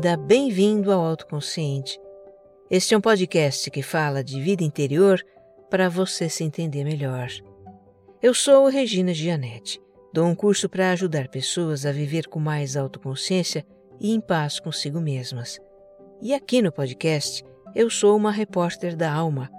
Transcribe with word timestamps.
bem-vinda, 0.00 0.16
bem-vindo 0.16 0.92
ao 0.92 1.04
Autoconsciente. 1.04 2.00
Este 2.70 2.94
é 2.94 2.96
um 2.96 3.02
podcast 3.02 3.70
que 3.70 3.82
fala 3.82 4.24
de 4.24 4.40
vida 4.40 4.64
interior 4.64 5.22
para 5.68 5.90
você 5.90 6.26
se 6.26 6.42
entender 6.42 6.84
melhor. 6.84 7.28
Eu 8.22 8.32
sou 8.32 8.66
Regina 8.68 9.12
Gianetti. 9.12 9.78
Dou 10.10 10.24
um 10.26 10.34
curso 10.34 10.70
para 10.70 10.92
ajudar 10.92 11.28
pessoas 11.28 11.84
a 11.84 11.92
viver 11.92 12.28
com 12.28 12.40
mais 12.40 12.78
autoconsciência 12.78 13.62
e 14.00 14.14
em 14.14 14.20
paz 14.22 14.58
consigo 14.58 14.98
mesmas. 15.00 15.58
E 16.22 16.32
aqui 16.32 16.62
no 16.62 16.72
podcast, 16.72 17.44
eu 17.74 17.90
sou 17.90 18.16
uma 18.16 18.32
repórter 18.32 18.96
da 18.96 19.12
alma, 19.12 19.50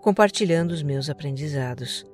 compartilhando 0.00 0.70
os 0.70 0.82
meus 0.82 1.10
aprendizados. 1.10 2.06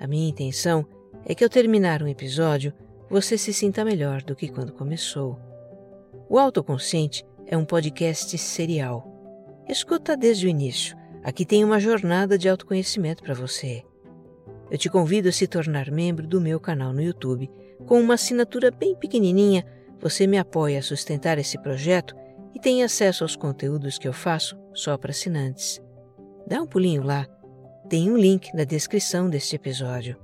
A 0.00 0.08
minha 0.08 0.28
intenção 0.28 0.84
é 1.24 1.36
que 1.36 1.44
ao 1.44 1.50
terminar 1.50 2.02
um 2.02 2.08
episódio, 2.08 2.72
você 3.08 3.38
se 3.38 3.54
sinta 3.54 3.84
melhor 3.84 4.22
do 4.22 4.34
que 4.34 4.48
quando 4.48 4.72
começou. 4.72 5.51
O 6.32 6.38
Autoconsciente 6.38 7.26
é 7.46 7.58
um 7.58 7.64
podcast 7.66 8.38
serial. 8.38 9.06
Escuta 9.68 10.16
desde 10.16 10.46
o 10.46 10.48
início. 10.48 10.96
Aqui 11.22 11.44
tem 11.44 11.62
uma 11.62 11.78
jornada 11.78 12.38
de 12.38 12.48
autoconhecimento 12.48 13.22
para 13.22 13.34
você. 13.34 13.82
Eu 14.70 14.78
te 14.78 14.88
convido 14.88 15.28
a 15.28 15.32
se 15.32 15.46
tornar 15.46 15.90
membro 15.90 16.26
do 16.26 16.40
meu 16.40 16.58
canal 16.58 16.94
no 16.94 17.02
YouTube. 17.02 17.50
Com 17.86 18.00
uma 18.00 18.14
assinatura 18.14 18.70
bem 18.70 18.96
pequenininha, 18.96 19.62
você 20.00 20.26
me 20.26 20.38
apoia 20.38 20.78
a 20.78 20.82
sustentar 20.82 21.36
esse 21.36 21.60
projeto 21.60 22.16
e 22.54 22.58
tem 22.58 22.82
acesso 22.82 23.24
aos 23.24 23.36
conteúdos 23.36 23.98
que 23.98 24.08
eu 24.08 24.14
faço 24.14 24.58
só 24.72 24.96
para 24.96 25.10
assinantes. 25.10 25.82
Dá 26.46 26.62
um 26.62 26.66
pulinho 26.66 27.02
lá. 27.02 27.28
Tem 27.90 28.10
um 28.10 28.16
link 28.16 28.54
na 28.54 28.64
descrição 28.64 29.28
deste 29.28 29.56
episódio. 29.56 30.16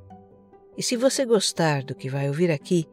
E 0.75 0.83
se 0.83 0.97
você 0.97 1.27
gostar 1.27 1.83
do 1.83 1.95
que 1.95 2.09
vai 2.09 2.29
ouvir 2.29 2.51
aqui, 2.51 2.87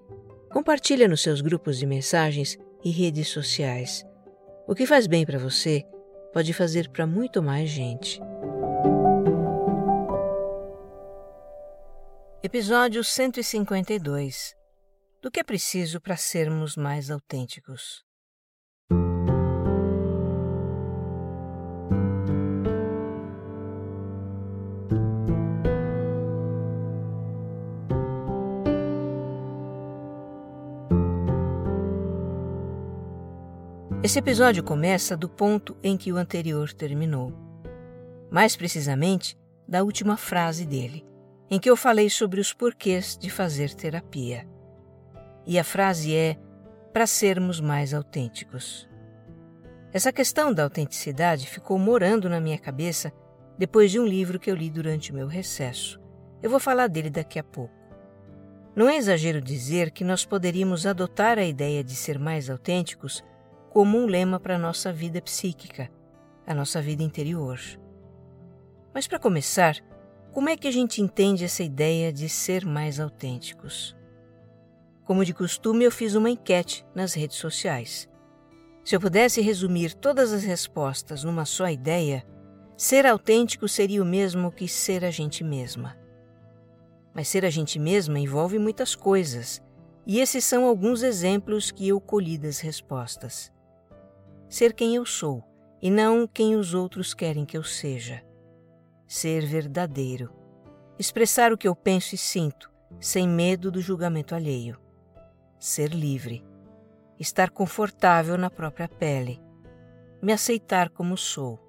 compartilha 0.51 1.07
nos 1.07 1.21
seus 1.21 1.39
grupos 1.39 1.79
de 1.79 1.85
mensagens 1.85 2.57
e 2.85 2.91
redes 2.91 3.29
sociais. 3.29 4.05
O 4.67 4.75
que 4.75 4.85
faz 4.85 5.07
bem 5.07 5.25
para 5.25 5.39
você 5.39 5.83
pode 6.31 6.53
fazer 6.53 6.87
para 6.89 7.07
muito 7.07 7.41
mais 7.41 7.67
gente. 7.67 8.21
Episódio 12.43 13.03
152 13.03 14.55
Do 15.19 15.31
que 15.31 15.39
é 15.39 15.43
preciso 15.43 15.99
para 15.99 16.15
sermos 16.15 16.77
mais 16.77 17.09
autênticos? 17.09 18.04
Esse 34.05 34.19
episódio 34.19 34.63
começa 34.63 35.17
do 35.17 35.27
ponto 35.27 35.75
em 35.81 35.97
que 35.97 36.13
o 36.13 36.17
anterior 36.17 36.71
terminou. 36.71 37.33
Mais 38.29 38.55
precisamente, 38.55 39.35
da 39.67 39.81
última 39.81 40.15
frase 40.15 40.63
dele, 40.63 41.03
em 41.49 41.59
que 41.59 41.67
eu 41.67 41.75
falei 41.75 42.07
sobre 42.07 42.39
os 42.39 42.53
porquês 42.53 43.17
de 43.17 43.31
fazer 43.31 43.73
terapia. 43.73 44.47
E 45.43 45.57
a 45.57 45.63
frase 45.63 46.15
é: 46.15 46.37
para 46.93 47.07
sermos 47.07 47.59
mais 47.59 47.95
autênticos. 47.95 48.87
Essa 49.91 50.13
questão 50.13 50.53
da 50.53 50.61
autenticidade 50.61 51.47
ficou 51.47 51.79
morando 51.79 52.29
na 52.29 52.39
minha 52.39 52.59
cabeça 52.59 53.11
depois 53.57 53.89
de 53.89 53.99
um 53.99 54.05
livro 54.05 54.39
que 54.39 54.51
eu 54.51 54.55
li 54.55 54.69
durante 54.69 55.11
o 55.11 55.15
meu 55.15 55.25
recesso. 55.25 55.99
Eu 56.43 56.51
vou 56.51 56.59
falar 56.59 56.89
dele 56.89 57.09
daqui 57.09 57.39
a 57.39 57.43
pouco. 57.43 57.73
Não 58.75 58.87
é 58.87 58.97
exagero 58.97 59.41
dizer 59.41 59.89
que 59.89 60.03
nós 60.03 60.23
poderíamos 60.23 60.85
adotar 60.85 61.39
a 61.39 61.43
ideia 61.43 61.83
de 61.83 61.95
ser 61.95 62.19
mais 62.19 62.51
autênticos 62.51 63.23
como 63.75 63.97
um 63.97 64.05
lema 64.05 64.39
para 64.39 64.55
a 64.55 64.57
nossa 64.57 64.93
vida 64.93 65.21
psíquica, 65.21 65.91
a 66.47 66.53
nossa 66.53 66.81
vida 66.81 67.03
interior. 67.03 67.59
Mas 68.93 69.05
para 69.05 69.19
começar, 69.19 69.75
como 70.31 70.47
é 70.47 70.55
que 70.55 70.69
a 70.69 70.71
gente 70.71 71.01
entende 71.01 71.43
essa 71.43 71.61
ideia 71.61 72.13
de 72.13 72.29
ser 72.29 72.65
mais 72.65 73.01
autênticos? 73.01 73.93
Como 75.03 75.25
de 75.25 75.33
costume, 75.33 75.83
eu 75.83 75.91
fiz 75.91 76.15
uma 76.15 76.29
enquete 76.29 76.85
nas 76.95 77.13
redes 77.13 77.35
sociais. 77.35 78.07
Se 78.81 78.95
eu 78.95 79.01
pudesse 79.01 79.41
resumir 79.41 79.93
todas 79.93 80.31
as 80.31 80.45
respostas 80.45 81.25
numa 81.25 81.43
só 81.43 81.67
ideia, 81.67 82.25
ser 82.77 83.05
autêntico 83.05 83.67
seria 83.67 84.01
o 84.01 84.05
mesmo 84.05 84.53
que 84.53 84.69
ser 84.69 85.03
a 85.03 85.11
gente 85.11 85.43
mesma. 85.43 85.97
Mas 87.13 87.27
ser 87.27 87.43
a 87.43 87.49
gente 87.49 87.77
mesma 87.77 88.17
envolve 88.17 88.57
muitas 88.57 88.95
coisas, 88.95 89.61
e 90.07 90.21
esses 90.21 90.45
são 90.45 90.65
alguns 90.65 91.03
exemplos 91.03 91.71
que 91.71 91.89
eu 91.89 91.99
colhi 91.99 92.37
das 92.37 92.61
respostas 92.61 93.53
ser 94.47 94.73
quem 94.73 94.95
eu 94.95 95.05
sou 95.05 95.43
e 95.81 95.89
não 95.89 96.27
quem 96.27 96.55
os 96.55 96.73
outros 96.73 97.13
querem 97.13 97.45
que 97.45 97.57
eu 97.57 97.63
seja. 97.63 98.23
Ser 99.07 99.45
verdadeiro. 99.45 100.33
Expressar 100.97 101.51
o 101.51 101.57
que 101.57 101.67
eu 101.67 101.75
penso 101.75 102.15
e 102.15 102.17
sinto, 102.17 102.71
sem 102.99 103.27
medo 103.27 103.69
do 103.69 103.81
julgamento 103.81 104.33
alheio. 104.33 104.79
Ser 105.59 105.93
livre. 105.93 106.43
Estar 107.19 107.49
confortável 107.49 108.37
na 108.37 108.49
própria 108.49 108.87
pele. 108.87 109.41
Me 110.21 110.31
aceitar 110.33 110.89
como 110.89 111.17
sou. 111.17 111.59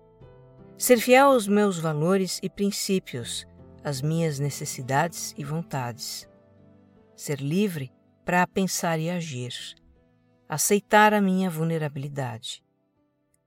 Ser 0.78 0.98
fiel 0.98 1.28
aos 1.28 1.48
meus 1.48 1.78
valores 1.78 2.38
e 2.42 2.50
princípios, 2.50 3.46
às 3.82 4.00
minhas 4.00 4.38
necessidades 4.38 5.34
e 5.36 5.44
vontades. 5.44 6.28
Ser 7.14 7.40
livre 7.40 7.92
para 8.24 8.46
pensar 8.46 8.98
e 8.98 9.10
agir. 9.10 9.52
Aceitar 10.48 11.12
a 11.12 11.20
minha 11.20 11.50
vulnerabilidade 11.50 12.65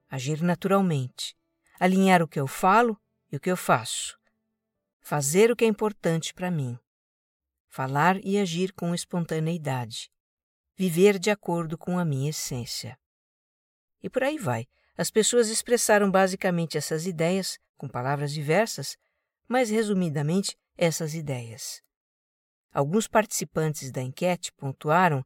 agir 0.09 0.41
naturalmente, 0.41 1.35
alinhar 1.79 2.21
o 2.21 2.27
que 2.27 2.39
eu 2.39 2.47
falo 2.47 2.99
e 3.31 3.37
o 3.37 3.39
que 3.39 3.51
eu 3.51 3.57
faço, 3.57 4.19
fazer 4.99 5.51
o 5.51 5.55
que 5.55 5.63
é 5.63 5.67
importante 5.67 6.33
para 6.33 6.49
mim, 6.49 6.77
falar 7.67 8.17
e 8.25 8.37
agir 8.37 8.73
com 8.73 8.93
espontaneidade, 8.93 10.11
viver 10.75 11.19
de 11.19 11.29
acordo 11.29 11.77
com 11.77 11.99
a 11.99 12.05
minha 12.05 12.31
essência. 12.31 12.97
E 14.01 14.09
por 14.09 14.23
aí 14.23 14.37
vai. 14.37 14.65
As 14.97 15.11
pessoas 15.11 15.49
expressaram 15.49 16.11
basicamente 16.11 16.77
essas 16.77 17.05
ideias, 17.05 17.57
com 17.77 17.87
palavras 17.87 18.33
diversas, 18.33 18.97
mas 19.47 19.69
resumidamente 19.69 20.57
essas 20.77 21.13
ideias. 21.13 21.81
Alguns 22.71 23.07
participantes 23.07 23.91
da 23.91 24.01
enquete 24.01 24.51
pontuaram, 24.53 25.23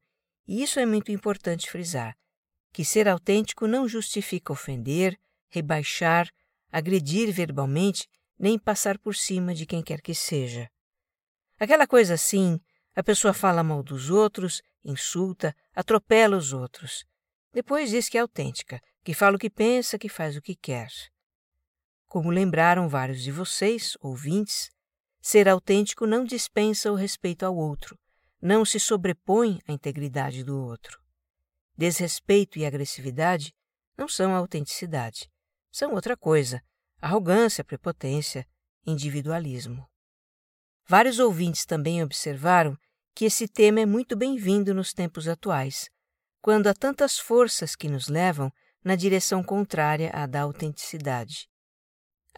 e 0.47 0.61
isso 0.61 0.79
é 0.79 0.85
muito 0.85 1.11
importante 1.11 1.69
frisar, 1.69 2.15
que 2.73 2.83
ser 2.83 3.07
autêntico 3.07 3.67
não 3.67 3.87
justifica 3.87 4.51
ofender, 4.51 5.15
rebaixar, 5.49 6.27
agredir 6.71 7.31
verbalmente, 7.31 8.09
nem 8.37 8.57
passar 8.57 8.97
por 8.97 9.15
cima 9.15 9.53
de 9.53 9.67
quem 9.67 9.83
quer 9.83 10.01
que 10.01 10.15
seja. 10.15 10.67
Aquela 11.59 11.85
coisa 11.85 12.15
assim, 12.15 12.59
a 12.95 13.03
pessoa 13.03 13.31
fala 13.31 13.63
mal 13.63 13.83
dos 13.83 14.09
outros, 14.09 14.61
insulta, 14.83 15.55
atropela 15.75 16.35
os 16.35 16.51
outros. 16.51 17.05
Depois 17.53 17.91
diz 17.91 18.09
que 18.09 18.17
é 18.17 18.21
autêntica, 18.21 18.81
que 19.03 19.13
fala 19.13 19.35
o 19.35 19.39
que 19.39 19.51
pensa, 19.51 19.99
que 19.99 20.09
faz 20.09 20.35
o 20.35 20.41
que 20.41 20.55
quer. 20.55 20.89
Como 22.07 22.31
lembraram 22.31 22.89
vários 22.89 23.21
de 23.21 23.31
vocês, 23.31 23.95
ouvintes, 24.01 24.71
ser 25.21 25.47
autêntico 25.47 26.07
não 26.07 26.25
dispensa 26.25 26.91
o 26.91 26.95
respeito 26.95 27.45
ao 27.45 27.55
outro, 27.55 27.97
não 28.41 28.65
se 28.65 28.79
sobrepõe 28.79 29.59
à 29.67 29.71
integridade 29.71 30.43
do 30.43 30.59
outro. 30.59 31.02
Desrespeito 31.83 32.57
e 32.57 32.65
agressividade 32.65 33.53
não 33.97 34.07
são 34.07 34.33
autenticidade, 34.33 35.29
são 35.69 35.93
outra 35.93 36.15
coisa: 36.15 36.63
arrogância, 37.01 37.61
prepotência, 37.61 38.47
individualismo. 38.87 39.85
Vários 40.87 41.19
ouvintes 41.19 41.65
também 41.65 42.01
observaram 42.01 42.77
que 43.13 43.25
esse 43.25 43.49
tema 43.49 43.81
é 43.81 43.85
muito 43.85 44.15
bem-vindo 44.15 44.73
nos 44.73 44.93
tempos 44.93 45.27
atuais, 45.27 45.89
quando 46.41 46.67
há 46.67 46.73
tantas 46.73 47.19
forças 47.19 47.75
que 47.75 47.89
nos 47.89 48.07
levam 48.07 48.49
na 48.81 48.95
direção 48.95 49.43
contrária 49.43 50.09
à 50.13 50.25
da 50.25 50.43
autenticidade. 50.43 51.49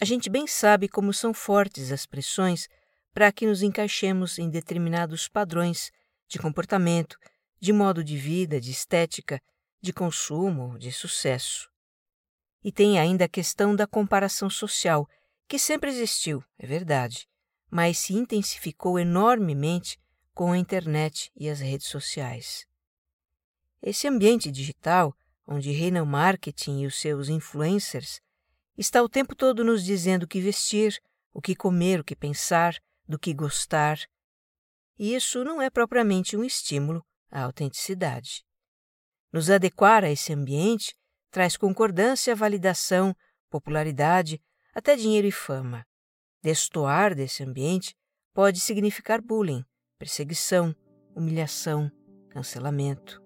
A 0.01 0.05
gente 0.05 0.27
bem 0.27 0.47
sabe 0.47 0.89
como 0.89 1.13
são 1.13 1.35
fortes 1.35 1.91
as 1.91 2.07
pressões 2.07 2.67
para 3.13 3.31
que 3.31 3.45
nos 3.45 3.61
encaixemos 3.61 4.39
em 4.39 4.49
determinados 4.49 5.27
padrões 5.27 5.91
de 6.27 6.39
comportamento 6.39 7.15
de 7.59 7.73
modo 7.73 8.03
de 8.03 8.17
vida, 8.17 8.59
de 8.59 8.71
estética, 8.71 9.41
de 9.81 9.93
consumo, 9.93 10.77
de 10.79 10.91
sucesso. 10.91 11.69
E 12.63 12.71
tem 12.71 12.97
ainda 12.97 13.25
a 13.25 13.29
questão 13.29 13.75
da 13.75 13.85
comparação 13.85 14.49
social, 14.49 15.07
que 15.47 15.59
sempre 15.59 15.89
existiu, 15.89 16.43
é 16.57 16.65
verdade, 16.65 17.27
mas 17.69 17.99
se 17.99 18.13
intensificou 18.13 18.97
enormemente 18.97 19.99
com 20.33 20.51
a 20.51 20.57
internet 20.57 21.31
e 21.35 21.47
as 21.47 21.59
redes 21.59 21.87
sociais. 21.87 22.65
Esse 23.81 24.07
ambiente 24.07 24.51
digital, 24.51 25.15
onde 25.47 25.71
reina 25.71 26.01
o 26.01 26.05
marketing 26.05 26.81
e 26.81 26.87
os 26.87 26.99
seus 26.99 27.29
influencers, 27.29 28.19
está 28.75 29.01
o 29.03 29.09
tempo 29.09 29.35
todo 29.35 29.63
nos 29.63 29.83
dizendo 29.83 30.23
o 30.23 30.27
que 30.27 30.41
vestir, 30.41 30.99
o 31.31 31.41
que 31.41 31.55
comer, 31.55 31.99
o 31.99 32.03
que 32.03 32.15
pensar, 32.15 32.75
do 33.07 33.19
que 33.19 33.33
gostar. 33.33 33.99
E 34.97 35.13
isso 35.13 35.43
não 35.43 35.61
é 35.61 35.69
propriamente 35.69 36.35
um 36.35 36.43
estímulo 36.43 37.05
a 37.31 37.43
autenticidade. 37.43 38.43
Nos 39.31 39.49
adequar 39.49 40.03
a 40.03 40.09
esse 40.09 40.31
ambiente 40.33 40.95
traz 41.29 41.57
concordância, 41.57 42.35
validação, 42.35 43.15
popularidade, 43.49 44.41
até 44.73 44.95
dinheiro 44.95 45.27
e 45.27 45.31
fama. 45.31 45.85
Destoar 46.41 47.15
desse 47.15 47.43
ambiente 47.43 47.95
pode 48.33 48.59
significar 48.59 49.21
bullying, 49.21 49.63
perseguição, 49.97 50.75
humilhação, 51.15 51.91
cancelamento. 52.29 53.21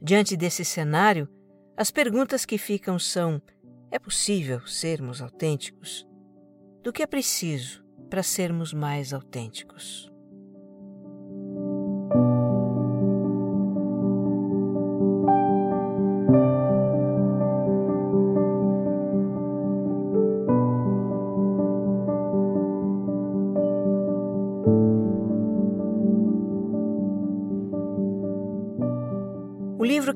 Diante 0.00 0.36
desse 0.36 0.64
cenário, 0.64 1.28
as 1.76 1.90
perguntas 1.90 2.44
que 2.44 2.56
ficam 2.56 2.98
são: 2.98 3.42
é 3.90 3.98
possível 3.98 4.66
sermos 4.66 5.20
autênticos? 5.20 6.06
Do 6.82 6.92
que 6.92 7.02
é 7.02 7.06
preciso 7.06 7.84
para 8.08 8.22
sermos 8.22 8.72
mais 8.72 9.12
autênticos? 9.12 10.10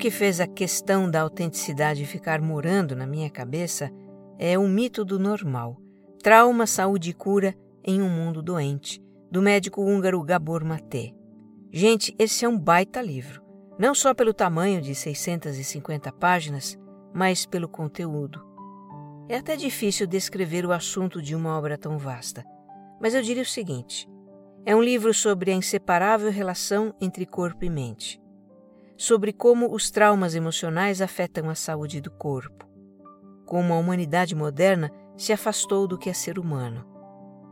Que 0.02 0.10
fez 0.10 0.40
a 0.40 0.49
questão 0.49 1.08
da 1.08 1.20
autenticidade 1.20 2.04
ficar 2.04 2.40
morando 2.40 2.96
na 2.96 3.06
minha 3.06 3.31
cabeça 3.31 3.88
é 4.37 4.58
O 4.58 4.66
Mito 4.66 5.04
do 5.04 5.16
Normal 5.16 5.81
Trauma, 6.20 6.66
Saúde 6.66 7.10
e 7.10 7.12
Cura 7.12 7.54
em 7.84 8.02
um 8.02 8.08
Mundo 8.08 8.43
Doente, 8.43 9.00
do 9.31 9.40
médico 9.40 9.81
húngaro 9.81 10.20
Gabor 10.25 10.64
Maté. 10.64 11.12
Gente, 11.70 12.12
esse 12.19 12.44
é 12.44 12.49
um 12.49 12.58
baita 12.58 13.00
livro, 13.00 13.44
não 13.78 13.94
só 13.94 14.12
pelo 14.12 14.34
tamanho 14.34 14.82
de 14.82 14.93
650 14.93 16.10
páginas, 16.10 16.76
mas 17.14 17.46
pelo 17.46 17.69
conteúdo. 17.69 18.44
É 19.28 19.37
até 19.37 19.54
difícil 19.54 20.08
descrever 20.08 20.66
o 20.66 20.72
assunto 20.72 21.22
de 21.22 21.37
uma 21.37 21.56
obra 21.56 21.78
tão 21.78 21.96
vasta, 21.96 22.44
mas 23.00 23.14
eu 23.14 23.22
diria 23.22 23.44
o 23.44 23.46
seguinte: 23.46 24.08
é 24.66 24.75
um 24.75 24.82
livro 24.82 25.14
sobre 25.14 25.52
a 25.52 25.54
inseparável 25.54 26.32
relação 26.32 26.93
entre 27.00 27.25
corpo 27.25 27.64
e 27.64 27.70
mente 27.70 28.20
sobre 29.02 29.32
como 29.32 29.75
os 29.75 29.90
traumas 29.90 30.32
emocionais 30.32 31.02
afetam 31.02 31.50
a 31.50 31.56
saúde 31.56 32.00
do 32.00 32.08
corpo, 32.08 32.69
como 33.44 33.72
a 33.72 33.76
humanidade 33.76 34.32
moderna 34.32 34.93
se 35.16 35.32
afastou 35.32 35.88
do 35.88 35.99
que 35.99 36.08
é 36.08 36.12
ser 36.12 36.38
humano, 36.38 36.87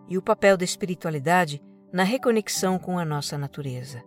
e 0.09 0.17
o 0.17 0.23
papel 0.23 0.57
da 0.57 0.65
espiritualidade 0.65 1.61
na 1.93 2.05
reconexão 2.05 2.79
com 2.79 3.01
a 3.01 3.05
nossa 3.05 3.37
natureza. 3.37 4.01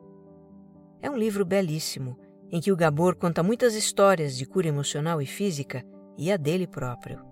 É 1.01 1.09
um 1.09 1.17
livro 1.17 1.43
belíssimo 1.43 2.17
em 2.49 2.61
que 2.61 2.71
o 2.71 2.77
Gabor 2.77 3.17
conta 3.17 3.43
muitas 3.43 3.75
histórias 3.75 4.37
de 4.37 4.45
cura 4.45 4.69
emocional 4.69 5.21
e 5.21 5.25
física 5.25 5.83
e 6.17 6.31
a 6.31 6.37
dele 6.37 6.65
próprio. 6.65 7.25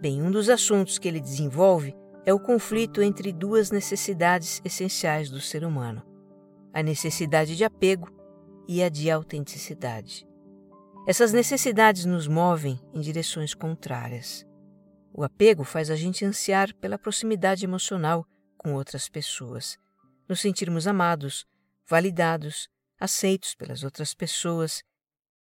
Bem, 0.00 0.20
um 0.20 0.32
dos 0.32 0.48
assuntos 0.48 0.98
que 0.98 1.06
ele 1.06 1.20
desenvolve 1.20 1.94
é 2.24 2.34
o 2.34 2.40
conflito 2.40 3.00
entre 3.00 3.32
duas 3.32 3.70
necessidades 3.70 4.60
essenciais 4.64 5.30
do 5.30 5.40
ser 5.40 5.64
humano: 5.64 6.02
a 6.74 6.82
necessidade 6.82 7.56
de 7.56 7.64
apego 7.64 8.15
e 8.68 8.82
a 8.82 8.88
de 8.88 9.10
autenticidade. 9.10 10.26
Essas 11.06 11.32
necessidades 11.32 12.04
nos 12.04 12.26
movem 12.26 12.80
em 12.92 13.00
direções 13.00 13.54
contrárias. 13.54 14.44
O 15.12 15.22
apego 15.22 15.64
faz 15.64 15.90
a 15.90 15.96
gente 15.96 16.24
ansiar 16.24 16.74
pela 16.74 16.98
proximidade 16.98 17.64
emocional 17.64 18.26
com 18.56 18.74
outras 18.74 19.08
pessoas, 19.08 19.78
nos 20.28 20.40
sentirmos 20.40 20.86
amados, 20.86 21.46
validados, 21.88 22.68
aceitos 22.98 23.54
pelas 23.54 23.84
outras 23.84 24.14
pessoas, 24.14 24.82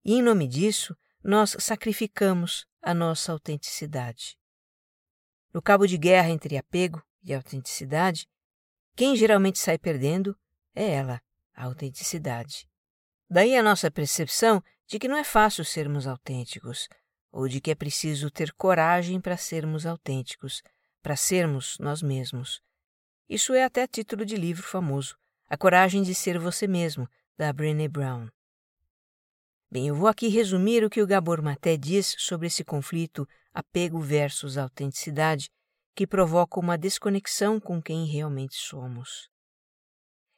e 0.04 0.14
em 0.14 0.22
nome 0.22 0.46
disso, 0.46 0.96
nós 1.22 1.56
sacrificamos 1.58 2.64
a 2.80 2.94
nossa 2.94 3.32
autenticidade. 3.32 4.38
No 5.52 5.60
cabo 5.60 5.86
de 5.86 5.98
guerra 5.98 6.30
entre 6.30 6.56
apego 6.56 7.02
e 7.22 7.34
autenticidade, 7.34 8.28
quem 8.94 9.16
geralmente 9.16 9.58
sai 9.58 9.78
perdendo 9.78 10.36
é 10.74 10.92
ela, 10.92 11.20
a 11.54 11.64
autenticidade. 11.64 12.68
Daí 13.30 13.56
a 13.56 13.62
nossa 13.62 13.90
percepção 13.90 14.62
de 14.86 14.98
que 14.98 15.06
não 15.06 15.16
é 15.16 15.24
fácil 15.24 15.64
sermos 15.64 16.06
autênticos, 16.06 16.88
ou 17.30 17.46
de 17.46 17.60
que 17.60 17.70
é 17.70 17.74
preciso 17.74 18.30
ter 18.30 18.52
coragem 18.54 19.20
para 19.20 19.36
sermos 19.36 19.84
autênticos, 19.84 20.62
para 21.02 21.14
sermos 21.14 21.76
nós 21.78 22.02
mesmos. 22.02 22.62
Isso 23.28 23.52
é 23.52 23.64
até 23.64 23.86
título 23.86 24.24
de 24.24 24.36
livro 24.36 24.62
famoso, 24.62 25.16
A 25.46 25.56
Coragem 25.56 26.02
de 26.02 26.14
Ser 26.14 26.38
Você 26.38 26.66
Mesmo, 26.66 27.06
da 27.36 27.52
Brené 27.52 27.86
Brown. 27.86 28.28
Bem, 29.70 29.88
eu 29.88 29.94
vou 29.94 30.08
aqui 30.08 30.28
resumir 30.28 30.82
o 30.82 30.88
que 30.88 31.02
o 31.02 31.06
Gabor 31.06 31.42
Maté 31.42 31.76
diz 31.76 32.14
sobre 32.18 32.46
esse 32.46 32.64
conflito 32.64 33.28
apego 33.52 34.00
versus 34.00 34.56
autenticidade 34.56 35.50
que 35.94 36.06
provoca 36.06 36.58
uma 36.58 36.78
desconexão 36.78 37.60
com 37.60 37.82
quem 37.82 38.06
realmente 38.06 38.56
somos. 38.56 39.28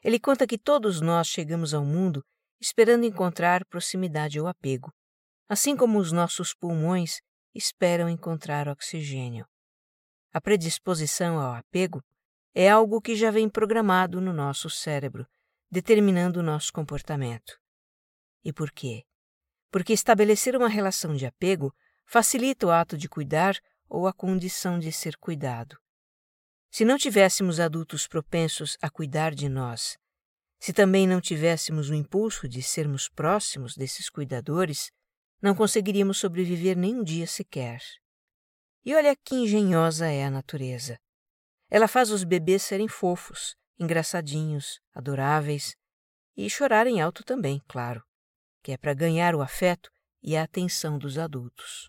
Ele 0.02 0.18
conta 0.18 0.46
que 0.48 0.58
todos 0.58 1.00
nós 1.00 1.28
chegamos 1.28 1.72
ao 1.72 1.84
mundo 1.84 2.24
esperando 2.60 3.04
encontrar 3.04 3.64
proximidade 3.64 4.38
ou 4.38 4.46
apego, 4.46 4.92
assim 5.48 5.76
como 5.76 5.98
os 5.98 6.12
nossos 6.12 6.52
pulmões 6.52 7.20
esperam 7.54 8.08
encontrar 8.08 8.68
oxigênio. 8.68 9.46
A 10.32 10.40
predisposição 10.40 11.40
ao 11.40 11.54
apego 11.54 12.02
é 12.54 12.68
algo 12.68 13.00
que 13.00 13.16
já 13.16 13.30
vem 13.30 13.48
programado 13.48 14.20
no 14.20 14.32
nosso 14.32 14.68
cérebro, 14.68 15.26
determinando 15.70 16.40
o 16.40 16.42
nosso 16.42 16.72
comportamento. 16.72 17.58
E 18.44 18.52
por 18.52 18.70
quê? 18.70 19.04
Porque 19.70 19.92
estabelecer 19.92 20.56
uma 20.56 20.68
relação 20.68 21.14
de 21.14 21.26
apego 21.26 21.74
facilita 22.04 22.66
o 22.66 22.70
ato 22.70 22.96
de 22.96 23.08
cuidar 23.08 23.56
ou 23.88 24.06
a 24.06 24.12
condição 24.12 24.78
de 24.78 24.92
ser 24.92 25.16
cuidado. 25.16 25.76
Se 26.70 26.84
não 26.84 26.96
tivéssemos 26.96 27.58
adultos 27.58 28.06
propensos 28.06 28.76
a 28.80 28.88
cuidar 28.88 29.34
de 29.34 29.48
nós 29.48 29.96
se 30.60 30.74
também 30.74 31.06
não 31.06 31.22
tivéssemos 31.22 31.88
o 31.88 31.94
impulso 31.94 32.46
de 32.46 32.62
sermos 32.62 33.08
próximos 33.08 33.74
desses 33.74 34.10
cuidadores, 34.10 34.92
não 35.40 35.54
conseguiríamos 35.54 36.18
sobreviver 36.18 36.76
nem 36.76 36.94
um 36.94 37.02
dia 37.02 37.26
sequer. 37.26 37.80
E 38.84 38.94
olha 38.94 39.16
que 39.16 39.34
engenhosa 39.34 40.06
é 40.06 40.22
a 40.22 40.30
natureza. 40.30 41.00
Ela 41.70 41.88
faz 41.88 42.10
os 42.10 42.24
bebês 42.24 42.62
serem 42.62 42.88
fofos, 42.88 43.56
engraçadinhos, 43.78 44.78
adoráveis 44.94 45.74
e 46.36 46.48
chorarem 46.50 47.00
alto 47.00 47.24
também, 47.24 47.62
claro, 47.66 48.04
que 48.62 48.72
é 48.72 48.76
para 48.76 48.92
ganhar 48.92 49.34
o 49.34 49.40
afeto 49.40 49.90
e 50.22 50.36
a 50.36 50.42
atenção 50.42 50.98
dos 50.98 51.16
adultos. 51.16 51.88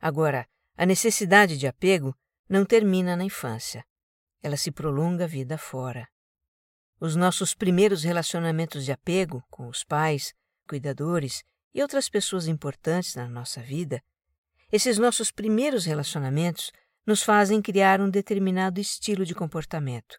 Agora, 0.00 0.48
a 0.76 0.84
necessidade 0.84 1.56
de 1.56 1.68
apego 1.68 2.16
não 2.48 2.64
termina 2.64 3.14
na 3.14 3.24
infância. 3.24 3.84
Ela 4.42 4.56
se 4.56 4.72
prolonga 4.72 5.24
a 5.24 5.28
vida 5.28 5.56
fora 5.56 6.08
os 6.98 7.14
nossos 7.14 7.54
primeiros 7.54 8.02
relacionamentos 8.02 8.84
de 8.84 8.92
apego 8.92 9.44
com 9.50 9.68
os 9.68 9.84
pais, 9.84 10.34
cuidadores 10.68 11.44
e 11.74 11.82
outras 11.82 12.08
pessoas 12.08 12.46
importantes 12.46 13.14
na 13.14 13.28
nossa 13.28 13.60
vida, 13.60 14.02
esses 14.72 14.98
nossos 14.98 15.30
primeiros 15.30 15.84
relacionamentos 15.84 16.72
nos 17.06 17.22
fazem 17.22 17.62
criar 17.62 18.00
um 18.00 18.10
determinado 18.10 18.80
estilo 18.80 19.24
de 19.24 19.34
comportamento 19.34 20.18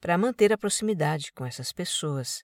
para 0.00 0.18
manter 0.18 0.52
a 0.52 0.58
proximidade 0.58 1.32
com 1.32 1.46
essas 1.46 1.72
pessoas. 1.72 2.42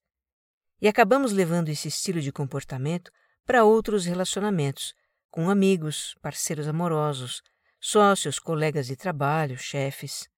E 0.80 0.88
acabamos 0.88 1.32
levando 1.32 1.68
esse 1.68 1.88
estilo 1.88 2.20
de 2.20 2.32
comportamento 2.32 3.10
para 3.44 3.64
outros 3.64 4.06
relacionamentos, 4.06 4.94
com 5.30 5.50
amigos, 5.50 6.14
parceiros 6.22 6.66
amorosos, 6.66 7.42
sócios, 7.78 8.38
colegas 8.38 8.86
de 8.86 8.96
trabalho, 8.96 9.58
chefes 9.58 10.31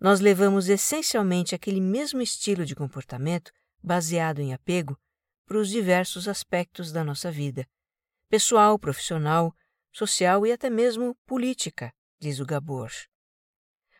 nós 0.00 0.18
levamos 0.20 0.68
essencialmente 0.68 1.54
aquele 1.54 1.80
mesmo 1.80 2.22
estilo 2.22 2.64
de 2.64 2.74
comportamento, 2.74 3.52
baseado 3.82 4.40
em 4.40 4.54
apego, 4.54 4.98
para 5.44 5.58
os 5.58 5.68
diversos 5.68 6.26
aspectos 6.26 6.90
da 6.90 7.04
nossa 7.04 7.30
vida 7.30 7.66
pessoal, 8.28 8.78
profissional, 8.78 9.52
social 9.92 10.46
e 10.46 10.52
até 10.52 10.70
mesmo 10.70 11.16
política, 11.26 11.92
diz 12.20 12.38
o 12.38 12.46
Gabor. 12.46 12.90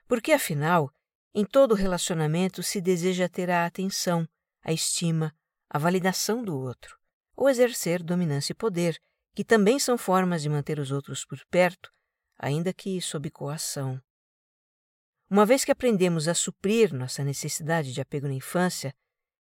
Porque, 0.06 0.30
afinal, 0.30 0.88
em 1.34 1.44
todo 1.44 1.74
relacionamento 1.74 2.62
se 2.62 2.80
deseja 2.80 3.28
ter 3.28 3.50
a 3.50 3.66
atenção, 3.66 4.26
a 4.62 4.72
estima, 4.72 5.34
a 5.68 5.78
validação 5.78 6.44
do 6.44 6.56
outro, 6.56 6.96
ou 7.34 7.48
exercer 7.48 8.04
dominância 8.04 8.52
e 8.52 8.54
poder, 8.54 8.96
que 9.34 9.44
também 9.44 9.80
são 9.80 9.98
formas 9.98 10.42
de 10.42 10.48
manter 10.48 10.78
os 10.78 10.92
outros 10.92 11.24
por 11.24 11.44
perto, 11.50 11.90
ainda 12.38 12.72
que 12.72 13.00
sob 13.00 13.28
coação. 13.30 14.00
Uma 15.30 15.46
vez 15.46 15.64
que 15.64 15.70
aprendemos 15.70 16.26
a 16.26 16.34
suprir 16.34 16.92
nossa 16.92 17.22
necessidade 17.22 17.92
de 17.92 18.00
apego 18.00 18.26
na 18.26 18.34
infância, 18.34 18.92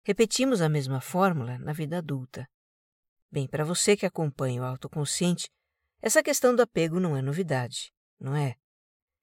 repetimos 0.04 0.60
a 0.60 0.68
mesma 0.68 1.00
fórmula 1.00 1.58
na 1.58 1.72
vida 1.72 1.96
adulta. 1.96 2.46
Bem, 3.32 3.48
para 3.48 3.64
você 3.64 3.96
que 3.96 4.04
acompanha 4.04 4.60
o 4.60 4.66
autoconsciente, 4.66 5.48
essa 6.02 6.22
questão 6.22 6.54
do 6.54 6.60
apego 6.60 7.00
não 7.00 7.16
é 7.16 7.22
novidade, 7.22 7.90
não 8.20 8.36
é? 8.36 8.56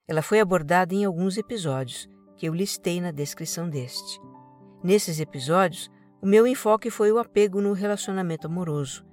Ela 0.07 0.23
foi 0.23 0.39
abordada 0.39 0.95
em 0.95 1.05
alguns 1.05 1.37
episódios 1.37 2.09
que 2.35 2.47
eu 2.47 2.53
listei 2.53 2.99
na 2.99 3.11
descrição 3.11 3.69
deste. 3.69 4.19
Nesses 4.83 5.19
episódios, 5.19 5.87
o 6.19 6.25
meu 6.25 6.47
enfoque 6.47 6.89
foi 6.89 7.11
o 7.11 7.19
apego 7.19 7.61
no 7.61 7.73
relacionamento 7.73 8.47
amoroso, 8.47 9.05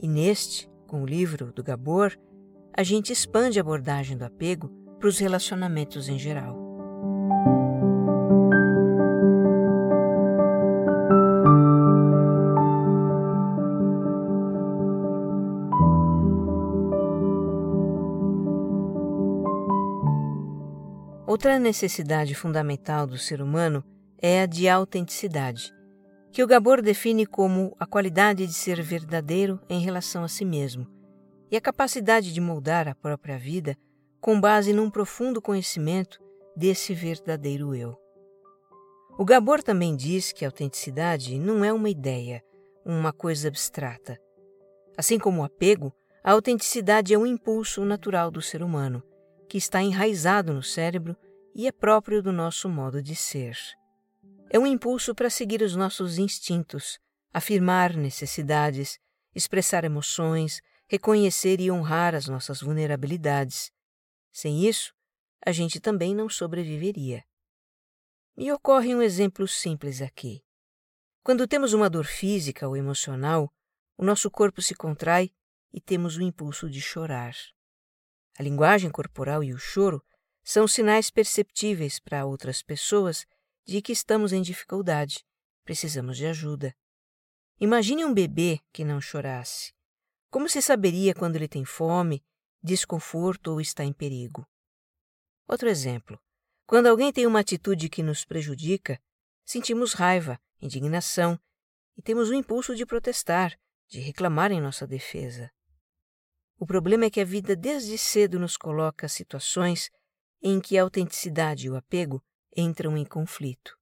e 0.00 0.06
neste, 0.06 0.70
com 0.86 1.02
o 1.02 1.06
livro 1.06 1.52
do 1.52 1.64
Gabor, 1.64 2.16
a 2.72 2.84
gente 2.84 3.12
expande 3.12 3.58
a 3.58 3.62
abordagem 3.62 4.16
do 4.16 4.24
apego 4.24 4.68
para 5.00 5.08
os 5.08 5.18
relacionamentos 5.18 6.08
em 6.08 6.16
geral. 6.16 6.59
Outra 21.40 21.58
necessidade 21.58 22.34
fundamental 22.34 23.06
do 23.06 23.16
ser 23.16 23.40
humano 23.40 23.82
é 24.20 24.42
a 24.42 24.46
de 24.46 24.68
autenticidade, 24.68 25.72
que 26.30 26.44
o 26.44 26.46
Gabor 26.46 26.82
define 26.82 27.24
como 27.24 27.74
a 27.80 27.86
qualidade 27.86 28.46
de 28.46 28.52
ser 28.52 28.82
verdadeiro 28.82 29.58
em 29.66 29.80
relação 29.80 30.22
a 30.22 30.28
si 30.28 30.44
mesmo 30.44 30.86
e 31.50 31.56
a 31.56 31.60
capacidade 31.62 32.34
de 32.34 32.42
moldar 32.42 32.86
a 32.86 32.94
própria 32.94 33.38
vida 33.38 33.74
com 34.20 34.38
base 34.38 34.74
num 34.74 34.90
profundo 34.90 35.40
conhecimento 35.40 36.20
desse 36.54 36.92
verdadeiro 36.92 37.74
eu. 37.74 37.96
O 39.18 39.24
Gabor 39.24 39.62
também 39.62 39.96
diz 39.96 40.32
que 40.32 40.44
a 40.44 40.48
autenticidade 40.48 41.38
não 41.38 41.64
é 41.64 41.72
uma 41.72 41.88
ideia, 41.88 42.44
uma 42.84 43.14
coisa 43.14 43.48
abstrata. 43.48 44.20
Assim 44.94 45.18
como 45.18 45.40
o 45.40 45.44
apego, 45.44 45.90
a 46.22 46.32
autenticidade 46.32 47.14
é 47.14 47.18
um 47.18 47.24
impulso 47.24 47.82
natural 47.82 48.30
do 48.30 48.42
ser 48.42 48.62
humano, 48.62 49.02
que 49.48 49.56
está 49.56 49.82
enraizado 49.82 50.52
no 50.52 50.62
cérebro 50.62 51.16
e 51.54 51.66
é 51.66 51.72
próprio 51.72 52.22
do 52.22 52.32
nosso 52.32 52.68
modo 52.68 53.02
de 53.02 53.14
ser. 53.14 53.56
É 54.50 54.58
um 54.58 54.66
impulso 54.66 55.14
para 55.14 55.30
seguir 55.30 55.62
os 55.62 55.76
nossos 55.76 56.18
instintos, 56.18 56.98
afirmar 57.32 57.96
necessidades, 57.96 58.98
expressar 59.34 59.84
emoções, 59.84 60.60
reconhecer 60.88 61.60
e 61.60 61.70
honrar 61.70 62.14
as 62.14 62.26
nossas 62.26 62.60
vulnerabilidades. 62.60 63.70
Sem 64.32 64.66
isso, 64.66 64.92
a 65.44 65.52
gente 65.52 65.80
também 65.80 66.14
não 66.14 66.28
sobreviveria. 66.28 67.24
Me 68.36 68.50
ocorre 68.52 68.94
um 68.94 69.02
exemplo 69.02 69.46
simples 69.46 70.02
aqui. 70.02 70.42
Quando 71.22 71.46
temos 71.46 71.72
uma 71.72 71.90
dor 71.90 72.06
física 72.06 72.66
ou 72.66 72.76
emocional, 72.76 73.52
o 73.96 74.04
nosso 74.04 74.30
corpo 74.30 74.62
se 74.62 74.74
contrai 74.74 75.30
e 75.72 75.80
temos 75.80 76.16
o 76.16 76.22
impulso 76.22 76.68
de 76.68 76.80
chorar. 76.80 77.34
A 78.38 78.42
linguagem 78.42 78.90
corporal 78.90 79.44
e 79.44 79.52
o 79.52 79.58
choro 79.58 80.02
são 80.42 80.66
sinais 80.66 81.10
perceptíveis 81.10 81.98
para 81.98 82.24
outras 82.24 82.62
pessoas 82.62 83.26
de 83.64 83.80
que 83.80 83.92
estamos 83.92 84.32
em 84.32 84.42
dificuldade, 84.42 85.24
precisamos 85.64 86.16
de 86.16 86.26
ajuda. 86.26 86.74
Imagine 87.60 88.04
um 88.04 88.14
bebê 88.14 88.60
que 88.72 88.84
não 88.84 89.00
chorasse. 89.00 89.72
Como 90.30 90.48
se 90.48 90.62
saberia 90.62 91.14
quando 91.14 91.36
ele 91.36 91.48
tem 91.48 91.64
fome, 91.64 92.24
desconforto 92.62 93.52
ou 93.52 93.60
está 93.60 93.84
em 93.84 93.92
perigo? 93.92 94.46
Outro 95.46 95.68
exemplo. 95.68 96.18
Quando 96.66 96.86
alguém 96.86 97.12
tem 97.12 97.26
uma 97.26 97.40
atitude 97.40 97.88
que 97.88 98.02
nos 98.02 98.24
prejudica, 98.24 99.00
sentimos 99.44 99.92
raiva, 99.92 100.40
indignação 100.60 101.38
e 101.96 102.02
temos 102.02 102.30
o 102.30 102.34
impulso 102.34 102.74
de 102.74 102.86
protestar, 102.86 103.58
de 103.88 103.98
reclamar 104.00 104.52
em 104.52 104.60
nossa 104.60 104.86
defesa. 104.86 105.50
O 106.58 106.66
problema 106.66 107.06
é 107.06 107.10
que 107.10 107.20
a 107.20 107.24
vida 107.24 107.56
desde 107.56 107.98
cedo 107.98 108.38
nos 108.38 108.56
coloca 108.56 109.08
situações 109.08 109.90
em 110.42 110.60
que 110.60 110.78
a 110.78 110.82
autenticidade 110.82 111.66
e 111.66 111.70
o 111.70 111.76
apego 111.76 112.22
entram 112.56 112.96
em 112.96 113.04
conflito. 113.04 113.76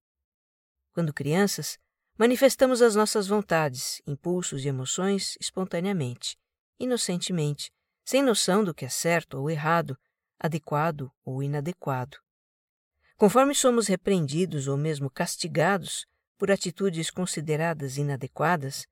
Quando 0.92 1.12
crianças, 1.12 1.78
manifestamos 2.18 2.82
as 2.82 2.94
nossas 2.94 3.28
vontades, 3.28 4.02
impulsos 4.06 4.64
e 4.64 4.68
emoções 4.68 5.36
espontaneamente, 5.40 6.36
inocentemente, 6.78 7.70
sem 8.04 8.22
noção 8.22 8.64
do 8.64 8.74
que 8.74 8.84
é 8.84 8.88
certo 8.88 9.38
ou 9.38 9.50
errado, 9.50 9.96
adequado 10.38 11.12
ou 11.24 11.42
inadequado. 11.42 12.16
Conforme 13.16 13.54
somos 13.54 13.86
repreendidos 13.86 14.68
ou 14.68 14.76
mesmo 14.76 15.10
castigados 15.10 16.06
por 16.36 16.50
atitudes 16.50 17.10
consideradas 17.10 17.96
inadequadas, 17.96 18.86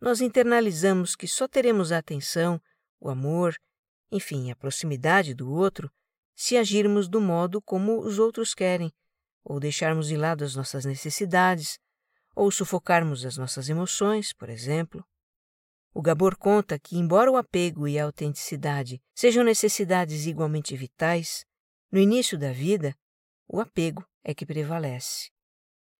nós 0.00 0.20
internalizamos 0.20 1.16
que 1.16 1.26
só 1.26 1.48
teremos 1.48 1.92
a 1.92 1.98
atenção, 1.98 2.60
o 3.00 3.08
amor, 3.08 3.56
enfim, 4.10 4.50
a 4.50 4.56
proximidade 4.56 5.32
do 5.32 5.50
outro, 5.50 5.90
se 6.34 6.56
agirmos 6.56 7.08
do 7.08 7.20
modo 7.20 7.60
como 7.60 8.00
os 8.00 8.18
outros 8.18 8.54
querem, 8.54 8.92
ou 9.44 9.60
deixarmos 9.60 10.08
de 10.08 10.16
lado 10.16 10.44
as 10.44 10.54
nossas 10.54 10.84
necessidades, 10.84 11.78
ou 12.34 12.50
sufocarmos 12.50 13.24
as 13.24 13.36
nossas 13.36 13.68
emoções, 13.68 14.32
por 14.32 14.48
exemplo. 14.48 15.04
O 15.94 16.00
Gabor 16.00 16.36
conta 16.36 16.78
que, 16.78 16.96
embora 16.96 17.30
o 17.30 17.36
apego 17.36 17.86
e 17.86 17.98
a 17.98 18.04
autenticidade 18.04 19.00
sejam 19.14 19.44
necessidades 19.44 20.26
igualmente 20.26 20.74
vitais, 20.76 21.44
no 21.90 21.98
início 21.98 22.38
da 22.38 22.52
vida, 22.52 22.96
o 23.46 23.60
apego 23.60 24.02
é 24.24 24.34
que 24.34 24.46
prevalece. 24.46 25.30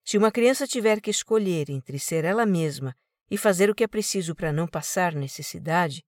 Se 0.04 0.16
uma 0.16 0.32
criança 0.32 0.66
tiver 0.66 1.00
que 1.00 1.10
escolher 1.10 1.68
entre 1.68 1.98
ser 1.98 2.24
ela 2.24 2.46
mesma 2.46 2.96
e 3.30 3.36
fazer 3.36 3.68
o 3.68 3.74
que 3.74 3.84
é 3.84 3.86
preciso 3.86 4.34
para 4.34 4.52
não 4.52 4.66
passar 4.66 5.14
necessidade, 5.14 6.02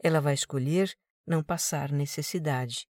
ela 0.00 0.20
vai 0.20 0.34
escolher 0.34 0.94
não 1.26 1.42
passar 1.42 1.90
necessidade. 1.90 2.86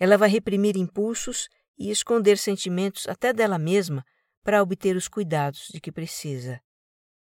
Ela 0.00 0.16
vai 0.16 0.30
reprimir 0.30 0.76
impulsos 0.76 1.48
e 1.78 1.90
esconder 1.90 2.38
sentimentos 2.38 3.06
até 3.06 3.32
dela 3.32 3.58
mesma 3.58 4.04
para 4.42 4.62
obter 4.62 4.96
os 4.96 5.06
cuidados 5.06 5.68
de 5.72 5.80
que 5.80 5.92
precisa. 5.92 6.60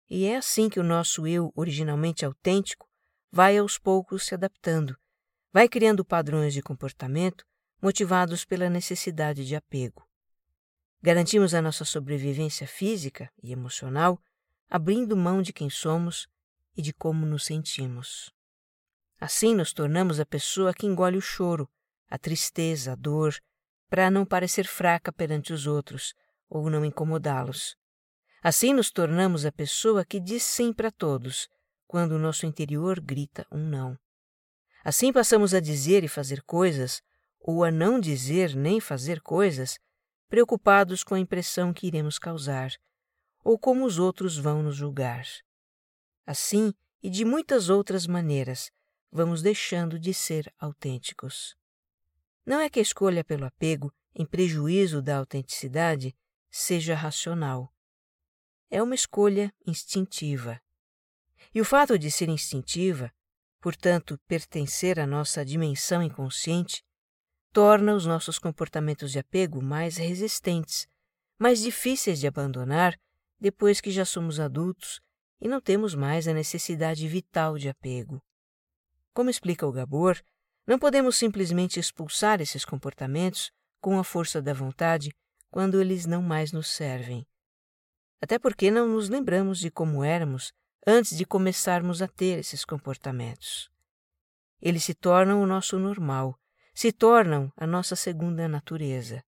E 0.08 0.24
é 0.24 0.36
assim 0.36 0.70
que 0.70 0.78
o 0.78 0.84
nosso 0.84 1.26
eu, 1.26 1.52
originalmente 1.56 2.24
autêntico, 2.24 2.88
vai 3.30 3.58
aos 3.58 3.78
poucos 3.78 4.24
se 4.24 4.34
adaptando, 4.34 4.96
vai 5.52 5.68
criando 5.68 6.04
padrões 6.04 6.54
de 6.54 6.62
comportamento 6.62 7.44
motivados 7.80 8.44
pela 8.44 8.70
necessidade 8.70 9.44
de 9.44 9.56
apego. 9.56 10.06
Garantimos 11.02 11.52
a 11.52 11.60
nossa 11.60 11.84
sobrevivência 11.84 12.66
física 12.66 13.28
e 13.42 13.52
emocional 13.52 14.22
abrindo 14.70 15.16
mão 15.16 15.42
de 15.42 15.52
quem 15.52 15.68
somos 15.68 16.28
e 16.76 16.80
de 16.80 16.94
como 16.94 17.26
nos 17.26 17.44
sentimos. 17.44 18.32
Assim 19.20 19.54
nos 19.54 19.72
tornamos 19.72 20.20
a 20.20 20.24
pessoa 20.24 20.72
que 20.72 20.86
engole 20.86 21.18
o 21.18 21.20
choro, 21.20 21.68
a 22.12 22.18
tristeza, 22.18 22.92
a 22.92 22.94
dor, 22.94 23.34
para 23.88 24.10
não 24.10 24.26
parecer 24.26 24.66
fraca 24.66 25.10
perante 25.10 25.50
os 25.50 25.66
outros 25.66 26.12
ou 26.46 26.68
não 26.68 26.84
incomodá-los. 26.84 27.74
Assim 28.42 28.74
nos 28.74 28.90
tornamos 28.90 29.46
a 29.46 29.50
pessoa 29.50 30.04
que 30.04 30.20
diz 30.20 30.42
sim 30.42 30.74
para 30.74 30.90
todos, 30.90 31.48
quando 31.86 32.12
o 32.12 32.18
nosso 32.18 32.44
interior 32.44 33.00
grita 33.00 33.46
um 33.50 33.66
não. 33.66 33.98
Assim 34.84 35.10
passamos 35.10 35.54
a 35.54 35.60
dizer 35.60 36.04
e 36.04 36.08
fazer 36.08 36.42
coisas, 36.42 37.00
ou 37.40 37.64
a 37.64 37.70
não 37.70 37.98
dizer 37.98 38.54
nem 38.54 38.78
fazer 38.78 39.22
coisas, 39.22 39.78
preocupados 40.28 41.02
com 41.02 41.14
a 41.14 41.18
impressão 41.18 41.72
que 41.72 41.86
iremos 41.86 42.18
causar, 42.18 42.72
ou 43.42 43.58
como 43.58 43.86
os 43.86 43.98
outros 43.98 44.36
vão 44.36 44.62
nos 44.62 44.76
julgar. 44.76 45.24
Assim, 46.26 46.74
e 47.02 47.08
de 47.08 47.24
muitas 47.24 47.70
outras 47.70 48.06
maneiras, 48.06 48.70
vamos 49.10 49.40
deixando 49.40 49.98
de 49.98 50.12
ser 50.12 50.52
autênticos. 50.58 51.56
Não 52.44 52.60
é 52.60 52.68
que 52.68 52.78
a 52.78 52.82
escolha 52.82 53.22
pelo 53.22 53.44
apego, 53.44 53.92
em 54.14 54.26
prejuízo 54.26 55.00
da 55.00 55.16
autenticidade, 55.18 56.14
seja 56.50 56.94
racional. 56.94 57.72
É 58.70 58.82
uma 58.82 58.94
escolha 58.94 59.52
instintiva. 59.66 60.60
E 61.54 61.60
o 61.60 61.64
fato 61.64 61.98
de 61.98 62.10
ser 62.10 62.28
instintiva, 62.28 63.12
portanto, 63.60 64.18
pertencer 64.26 64.98
à 64.98 65.06
nossa 65.06 65.44
dimensão 65.44 66.02
inconsciente, 66.02 66.84
torna 67.52 67.94
os 67.94 68.06
nossos 68.06 68.38
comportamentos 68.38 69.12
de 69.12 69.18
apego 69.18 69.62
mais 69.62 69.96
resistentes, 69.96 70.88
mais 71.38 71.60
difíceis 71.60 72.18
de 72.18 72.26
abandonar 72.26 72.98
depois 73.38 73.80
que 73.80 73.90
já 73.90 74.04
somos 74.04 74.40
adultos 74.40 75.00
e 75.40 75.48
não 75.48 75.60
temos 75.60 75.94
mais 75.94 76.26
a 76.26 76.32
necessidade 76.32 77.06
vital 77.06 77.58
de 77.58 77.68
apego. 77.68 78.22
Como 79.12 79.28
explica 79.28 79.66
o 79.66 79.72
Gabor, 79.72 80.22
não 80.66 80.78
podemos 80.78 81.16
simplesmente 81.16 81.80
expulsar 81.80 82.40
esses 82.40 82.64
comportamentos 82.64 83.50
com 83.80 83.98
a 83.98 84.04
força 84.04 84.40
da 84.40 84.54
vontade 84.54 85.12
quando 85.50 85.80
eles 85.80 86.06
não 86.06 86.22
mais 86.22 86.52
nos 86.52 86.68
servem. 86.68 87.26
Até 88.20 88.38
porque 88.38 88.70
não 88.70 88.88
nos 88.88 89.08
lembramos 89.08 89.58
de 89.58 89.70
como 89.70 90.04
éramos 90.04 90.52
antes 90.86 91.16
de 91.16 91.24
começarmos 91.24 92.00
a 92.00 92.08
ter 92.08 92.38
esses 92.38 92.64
comportamentos. 92.64 93.68
Eles 94.60 94.84
se 94.84 94.94
tornam 94.94 95.42
o 95.42 95.46
nosso 95.46 95.78
normal, 95.78 96.38
se 96.72 96.92
tornam 96.92 97.52
a 97.56 97.66
nossa 97.66 97.96
segunda 97.96 98.46
natureza. 98.48 99.22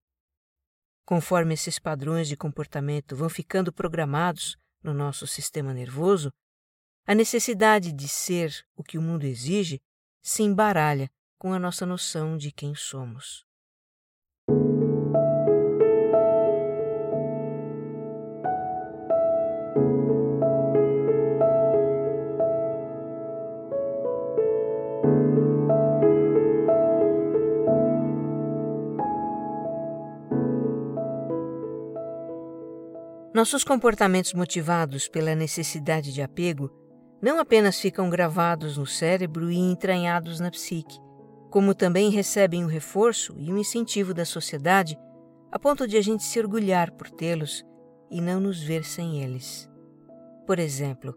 Conforme 1.05 1.55
esses 1.55 1.79
padrões 1.79 2.29
de 2.29 2.37
comportamento 2.37 3.17
vão 3.17 3.29
ficando 3.29 3.73
programados 3.73 4.57
no 4.83 4.95
nosso 4.95 5.27
sistema 5.27 5.75
nervoso, 5.75 6.33
a 7.05 7.15
necessidade 7.15 7.93
de 7.93 8.09
ser 8.09 8.65
o 8.75 8.83
que 8.83 8.97
o 8.97 9.03
mundo 9.03 9.25
exige 9.25 9.83
se 10.23 10.43
embaralha 10.43 11.11
com 11.39 11.53
a 11.53 11.59
nossa 11.59 11.85
noção 11.85 12.37
de 12.37 12.51
quem 12.51 12.75
somos. 12.75 13.45
Nossos 33.35 33.65
comportamentos 33.65 34.33
motivados 34.33 35.09
pela 35.09 35.35
necessidade 35.35 36.13
de 36.13 36.23
apego 36.23 36.71
não 37.21 37.41
apenas 37.41 37.81
ficam 37.81 38.09
gravados 38.09 38.77
no 38.77 38.87
cérebro 38.87 39.51
e 39.51 39.57
entranhados 39.57 40.39
na 40.39 40.53
psique, 40.53 41.01
como 41.55 41.73
também 41.73 42.11
recebem 42.11 42.65
um 42.65 42.67
reforço 42.67 43.33
e 43.39 43.53
um 43.53 43.57
incentivo 43.57 44.13
da 44.13 44.25
sociedade 44.25 44.99
a 45.53 45.57
ponto 45.57 45.87
de 45.87 45.97
a 45.97 46.01
gente 46.01 46.25
se 46.25 46.41
orgulhar 46.41 46.91
por 46.91 47.09
tê-los 47.09 47.65
e 48.11 48.21
não 48.21 48.41
nos 48.41 48.61
ver 48.61 48.83
sem 48.83 49.23
eles. 49.23 49.71
Por 50.49 50.59
exemplo, 50.59 51.17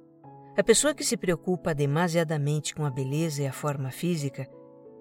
a 0.56 0.64
pessoa 0.64 0.94
que 0.94 1.04
se 1.04 1.18
preocupa 1.18 1.74
demasiadamente 1.74 2.76
com 2.76 2.86
a 2.86 2.92
beleza 2.92 3.42
e 3.42 3.48
a 3.48 3.52
forma 3.52 3.90
física, 3.90 4.48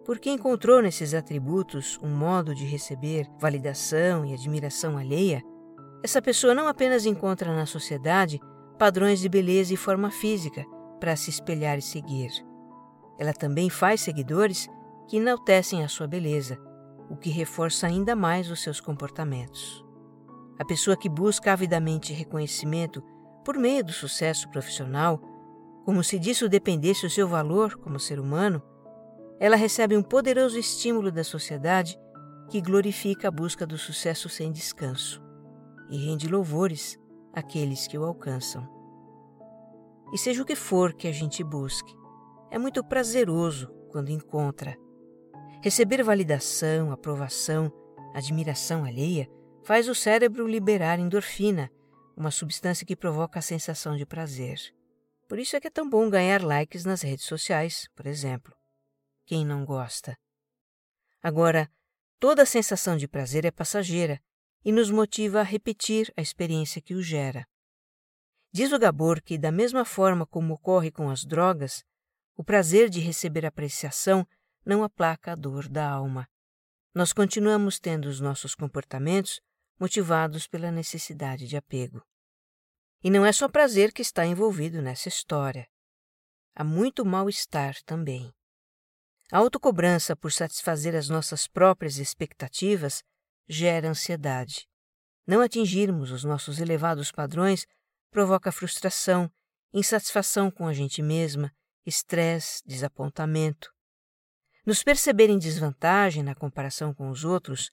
porque 0.07 0.31
encontrou 0.31 0.81
nesses 0.81 1.13
atributos 1.13 1.99
um 2.03 2.09
modo 2.09 2.55
de 2.55 2.65
receber 2.65 3.29
validação 3.39 4.25
e 4.25 4.33
admiração 4.33 4.97
alheia, 4.97 5.43
essa 6.03 6.23
pessoa 6.23 6.55
não 6.55 6.67
apenas 6.67 7.05
encontra 7.05 7.55
na 7.55 7.67
sociedade 7.67 8.41
padrões 8.79 9.21
de 9.21 9.29
beleza 9.29 9.75
e 9.75 9.77
forma 9.77 10.11
física 10.11 10.65
para 10.99 11.15
se 11.15 11.29
espelhar 11.29 11.77
e 11.77 11.83
seguir. 11.83 12.31
Ela 13.19 13.35
também 13.35 13.69
faz 13.69 14.01
seguidores 14.01 14.67
que 15.09 15.17
enaltecem 15.17 15.85
a 15.85 15.89
sua 15.89 16.07
beleza, 16.07 16.59
o 17.09 17.17
que 17.17 17.31
reforça 17.31 17.87
ainda 17.87 18.17
mais 18.17 18.51
os 18.51 18.61
seus 18.63 18.81
comportamentos. 18.81 19.85
A 20.59 20.65
pessoa 20.65 20.97
que 20.97 21.09
busca 21.09 21.53
avidamente 21.53 22.13
reconhecimento 22.13 23.03
por 23.45 23.57
meio 23.57 23.85
do 23.85 23.93
sucesso 23.93 24.49
profissional, 24.51 25.21
como 25.85 26.03
se 26.03 26.19
disso 26.19 26.49
dependesse 26.49 27.07
o 27.07 27.11
seu 27.11 27.29
valor 27.29 27.77
como 27.77 28.01
ser 28.01 28.19
humano, 28.19 28.63
ela 29.39 29.55
recebe 29.55 29.97
um 29.97 30.03
poderoso 30.03 30.59
estímulo 30.59 31.13
da 31.13 31.23
sociedade 31.23 31.97
que 32.49 32.61
glorifica 32.61 33.29
a 33.29 33.31
busca 33.31 33.67
do 33.67 33.77
sucesso 33.77 34.29
sem 34.29 34.51
descanso 34.51 35.23
e 35.91 35.97
rende 35.99 36.27
louvores 36.27 36.99
àqueles 37.33 37.87
que 37.87 37.99
o 37.99 38.05
alcançam. 38.05 38.67
E 40.13 40.19
seja 40.19 40.43
o 40.43 40.47
que 40.47 40.57
for 40.57 40.95
que 40.95 41.07
a 41.07 41.13
gente 41.13 41.45
busque, 41.45 41.95
é 42.51 42.59
muito 42.59 42.83
prazeroso 42.83 43.69
quando 43.91 44.11
encontra. 44.11 44.77
Receber 45.63 46.03
validação, 46.03 46.93
aprovação, 46.93 47.73
admiração 48.15 48.85
alheia 48.85 49.29
faz 49.65 49.89
o 49.89 49.95
cérebro 49.95 50.47
liberar 50.47 50.99
endorfina, 50.99 51.71
uma 52.17 52.31
substância 52.31 52.87
que 52.87 52.95
provoca 52.95 53.39
a 53.39 53.43
sensação 53.43 53.97
de 53.97 54.07
prazer. 54.07 54.59
Por 55.29 55.39
isso 55.39 55.57
é 55.57 55.61
que 55.61 55.67
é 55.67 55.71
tão 55.71 55.89
bom 55.89 56.09
ganhar 56.09 56.43
likes 56.43 56.85
nas 56.85 57.03
redes 57.03 57.25
sociais, 57.25 57.89
por 57.97 58.07
exemplo. 58.07 58.55
Quem 59.25 59.45
não 59.45 59.65
gosta? 59.65 60.17
Agora, 61.21 61.69
toda 62.21 62.47
sensação 62.47 62.97
de 62.97 63.09
prazer 63.09 63.45
é 63.45 63.51
passageira 63.51 64.21
e 64.65 64.71
nos 64.71 64.91
motiva 64.91 65.41
a 65.41 65.43
repetir 65.43 66.13
a 66.17 66.23
experiência 66.23 66.81
que 66.81 66.95
o 66.95 67.03
gera. 67.03 67.45
Diz 68.53 68.73
o 68.73 68.79
Gabor 68.79 69.21
que, 69.21 69.37
da 69.37 69.51
mesma 69.51 69.85
forma 69.85 70.25
como 70.27 70.55
ocorre 70.55 70.93
com 70.93 71.11
as 71.11 71.25
drogas, 71.25 71.85
o 72.37 72.45
prazer 72.45 72.89
de 72.89 73.01
receber 73.01 73.45
apreciação 73.45 74.27
não 74.67 74.83
aplaca 74.83 75.33
a 75.33 75.35
dor 75.37 75.69
da 75.69 75.89
alma. 75.89 76.29
Nós 76.93 77.13
continuamos 77.13 77.79
tendo 77.79 78.07
os 78.07 78.19
nossos 78.19 78.55
comportamentos 78.55 79.41
motivados 79.79 80.49
pela 80.49 80.73
necessidade 80.73 81.47
de 81.47 81.57
apego. 81.57 82.03
E 83.05 83.09
não 83.09 83.25
é 83.25 83.33
só 83.33 83.49
prazer 83.49 83.93
que 83.93 84.03
está 84.03 84.27
envolvido 84.27 84.83
nessa 84.83 85.09
história. 85.09 85.69
Há 86.55 86.65
muito 86.65 87.05
mal-estar 87.05 87.77
também. 87.85 88.33
A 89.31 89.39
autocobrança 89.39 90.17
por 90.17 90.33
satisfazer 90.33 90.97
as 90.97 91.09
nossas 91.09 91.47
próprias 91.47 91.99
expectativas 91.99 93.05
gera 93.49 93.89
ansiedade. 93.89 94.67
Não 95.27 95.41
atingirmos 95.41 96.11
os 96.11 96.25
nossos 96.25 96.59
elevados 96.59 97.13
padrões 97.13 97.67
provoca 98.11 98.51
frustração, 98.51 99.31
insatisfação 99.73 100.51
com 100.51 100.67
a 100.67 100.73
gente 100.73 101.03
mesma, 101.03 101.53
estresse, 101.85 102.63
desapontamento. 102.65 103.76
Nos 104.67 104.83
perceber 104.83 105.31
em 105.31 105.39
desvantagem 105.39 106.25
na 106.25 106.35
comparação 106.35 106.93
com 106.93 107.09
os 107.09 107.23
outros 107.23 107.71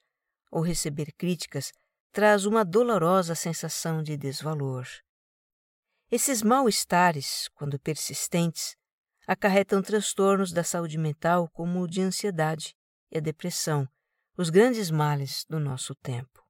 ou 0.51 0.61
receber 0.61 1.11
críticas 1.17 1.73
traz 2.11 2.45
uma 2.45 2.63
dolorosa 2.63 3.33
sensação 3.33 4.03
de 4.03 4.15
desvalor. 4.15 4.85
Esses 6.11 6.43
mal-estares, 6.43 7.49
quando 7.55 7.79
persistentes, 7.79 8.75
acarretam 9.25 9.81
transtornos 9.81 10.51
da 10.51 10.63
saúde 10.63 10.99
mental 10.99 11.49
como 11.49 11.81
o 11.81 11.87
de 11.87 11.99
ansiedade 11.99 12.75
e 13.11 13.17
a 13.17 13.21
depressão, 13.21 13.89
os 14.37 14.51
grandes 14.51 14.91
males 14.91 15.45
do 15.49 15.59
nosso 15.59 15.95
tempo. 15.95 16.45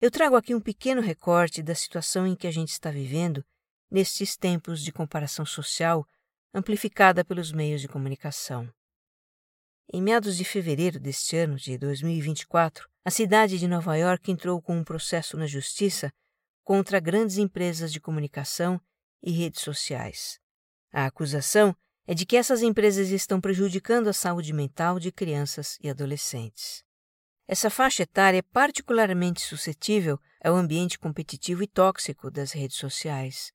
Eu 0.00 0.10
trago 0.10 0.36
aqui 0.36 0.54
um 0.54 0.60
pequeno 0.62 1.02
recorte 1.02 1.62
da 1.62 1.74
situação 1.74 2.26
em 2.26 2.34
que 2.34 2.46
a 2.46 2.50
gente 2.50 2.70
está 2.70 2.90
vivendo 2.90 3.44
nestes 3.90 4.34
tempos 4.34 4.82
de 4.82 4.92
comparação 4.92 5.44
social 5.44 6.06
amplificada 6.54 7.22
pelos 7.22 7.52
meios 7.52 7.82
de 7.82 7.88
comunicação. 7.88 8.72
Em 9.90 10.02
meados 10.02 10.36
de 10.36 10.44
fevereiro 10.44 11.00
deste 11.00 11.34
ano 11.34 11.56
de 11.56 11.78
2024, 11.78 12.86
a 13.02 13.10
cidade 13.10 13.58
de 13.58 13.66
Nova 13.66 13.96
York 13.96 14.30
entrou 14.30 14.60
com 14.60 14.76
um 14.76 14.84
processo 14.84 15.34
na 15.38 15.46
justiça 15.46 16.12
contra 16.62 17.00
grandes 17.00 17.38
empresas 17.38 17.90
de 17.90 17.98
comunicação 17.98 18.78
e 19.22 19.30
redes 19.30 19.62
sociais. 19.62 20.38
A 20.92 21.06
acusação 21.06 21.74
é 22.06 22.12
de 22.12 22.26
que 22.26 22.36
essas 22.36 22.60
empresas 22.60 23.08
estão 23.08 23.40
prejudicando 23.40 24.08
a 24.08 24.12
saúde 24.12 24.52
mental 24.52 25.00
de 25.00 25.10
crianças 25.10 25.78
e 25.82 25.88
adolescentes. 25.88 26.84
Essa 27.46 27.70
faixa 27.70 28.02
etária 28.02 28.40
é 28.40 28.42
particularmente 28.42 29.40
suscetível 29.40 30.20
ao 30.44 30.54
ambiente 30.54 30.98
competitivo 30.98 31.62
e 31.62 31.66
tóxico 31.66 32.30
das 32.30 32.52
redes 32.52 32.76
sociais. 32.76 33.54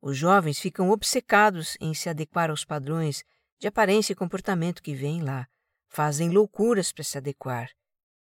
Os 0.00 0.16
jovens 0.16 0.58
ficam 0.58 0.88
obcecados 0.88 1.76
em 1.78 1.92
se 1.92 2.08
adequar 2.08 2.48
aos 2.48 2.64
padrões 2.64 3.22
de 3.62 3.68
aparência 3.68 4.12
e 4.12 4.16
comportamento 4.16 4.82
que 4.82 4.92
vêm 4.92 5.22
lá, 5.22 5.46
fazem 5.86 6.30
loucuras 6.30 6.90
para 6.90 7.04
se 7.04 7.16
adequar. 7.16 7.70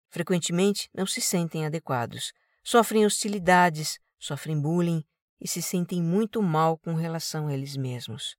Frequentemente 0.09 0.91
não 0.93 1.07
se 1.07 1.21
sentem 1.21 1.65
adequados, 1.65 2.33
sofrem 2.61 3.07
hostilidades, 3.07 4.01
sofrem 4.19 4.61
bullying 4.61 5.05
e 5.41 5.47
se 5.47 5.63
sentem 5.63 6.03
muito 6.03 6.43
mal 6.43 6.77
com 6.77 6.95
relação 6.95 7.47
a 7.47 7.55
eles 7.55 7.77
mesmos. 7.77 8.37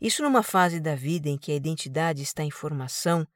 Isso 0.00 0.22
numa 0.22 0.42
fase 0.42 0.80
da 0.80 0.94
vida 0.94 1.28
em 1.28 1.36
que 1.36 1.52
a 1.52 1.54
identidade 1.54 2.22
está 2.22 2.42
em 2.42 2.50
formação 2.50 3.28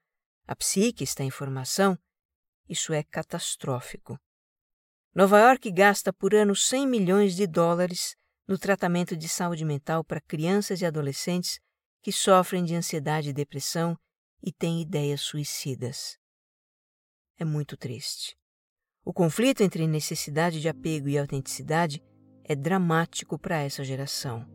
a 0.46 0.56
psique 0.56 1.04
está 1.04 1.22
em 1.22 1.30
formação, 1.30 1.96
isso 2.66 2.92
é 2.94 3.02
catastrófico. 3.02 4.18
Nova 5.14 5.38
York 5.38 5.70
gasta 5.70 6.10
por 6.10 6.34
ano 6.34 6.56
100 6.56 6.86
milhões 6.88 7.36
de 7.36 7.46
dólares 7.46 8.16
no 8.48 8.58
tratamento 8.58 9.14
de 9.14 9.28
saúde 9.28 9.62
mental 9.62 10.02
para 10.02 10.22
crianças 10.22 10.80
e 10.80 10.86
adolescentes 10.86 11.60
que 12.02 12.12
sofrem 12.12 12.64
de 12.64 12.74
ansiedade 12.74 13.30
e 13.30 13.32
depressão 13.32 13.96
e 14.42 14.52
têm 14.52 14.80
ideias 14.80 15.20
suicidas. 15.20 16.18
É 17.38 17.44
muito 17.44 17.76
triste. 17.76 18.36
O 19.04 19.12
conflito 19.12 19.62
entre 19.62 19.86
necessidade 19.86 20.60
de 20.60 20.68
apego 20.68 21.08
e 21.08 21.18
autenticidade 21.18 22.02
é 22.44 22.54
dramático 22.54 23.38
para 23.38 23.62
essa 23.62 23.84
geração. 23.84 24.46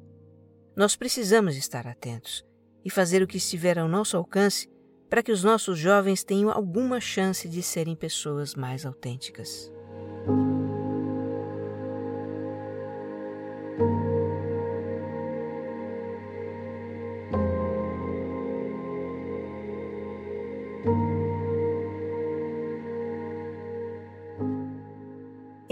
Nós 0.75 0.95
precisamos 0.95 1.55
estar 1.55 1.87
atentos 1.87 2.43
e 2.83 2.89
fazer 2.89 3.23
o 3.23 3.27
que 3.27 3.37
estiver 3.37 3.79
ao 3.79 3.87
nosso 3.87 4.17
alcance 4.17 4.69
para 5.09 5.23
que 5.23 5.31
os 5.31 5.43
nossos 5.43 5.77
jovens 5.77 6.23
tenham 6.23 6.49
alguma 6.51 6.99
chance 6.99 7.47
de 7.47 7.61
serem 7.61 7.95
pessoas 7.95 8.53
mais 8.55 8.85
autênticas. 8.85 9.71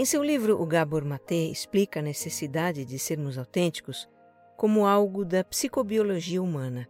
Em 0.04 0.06
seu 0.06 0.22
livro, 0.22 0.60
o 0.60 0.66
Gabor 0.66 1.02
Maté 1.02 1.46
explica 1.46 2.00
a 2.00 2.02
necessidade 2.02 2.84
de 2.84 2.98
sermos 2.98 3.38
autênticos 3.38 4.06
como 4.54 4.84
algo 4.84 5.24
da 5.24 5.42
psicobiologia 5.42 6.42
humana 6.42 6.86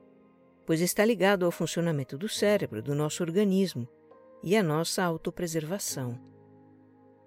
pois 0.67 0.81
está 0.81 1.05
ligado 1.05 1.45
ao 1.45 1.53
funcionamento 1.53 2.19
do 2.19 2.29
cérebro, 2.29 2.83
do 2.83 2.93
nosso 2.93 3.23
organismo 3.23 3.87
e 4.43 4.57
à 4.57 4.65
nossa 4.65 5.05
autopreservação. 5.05 6.21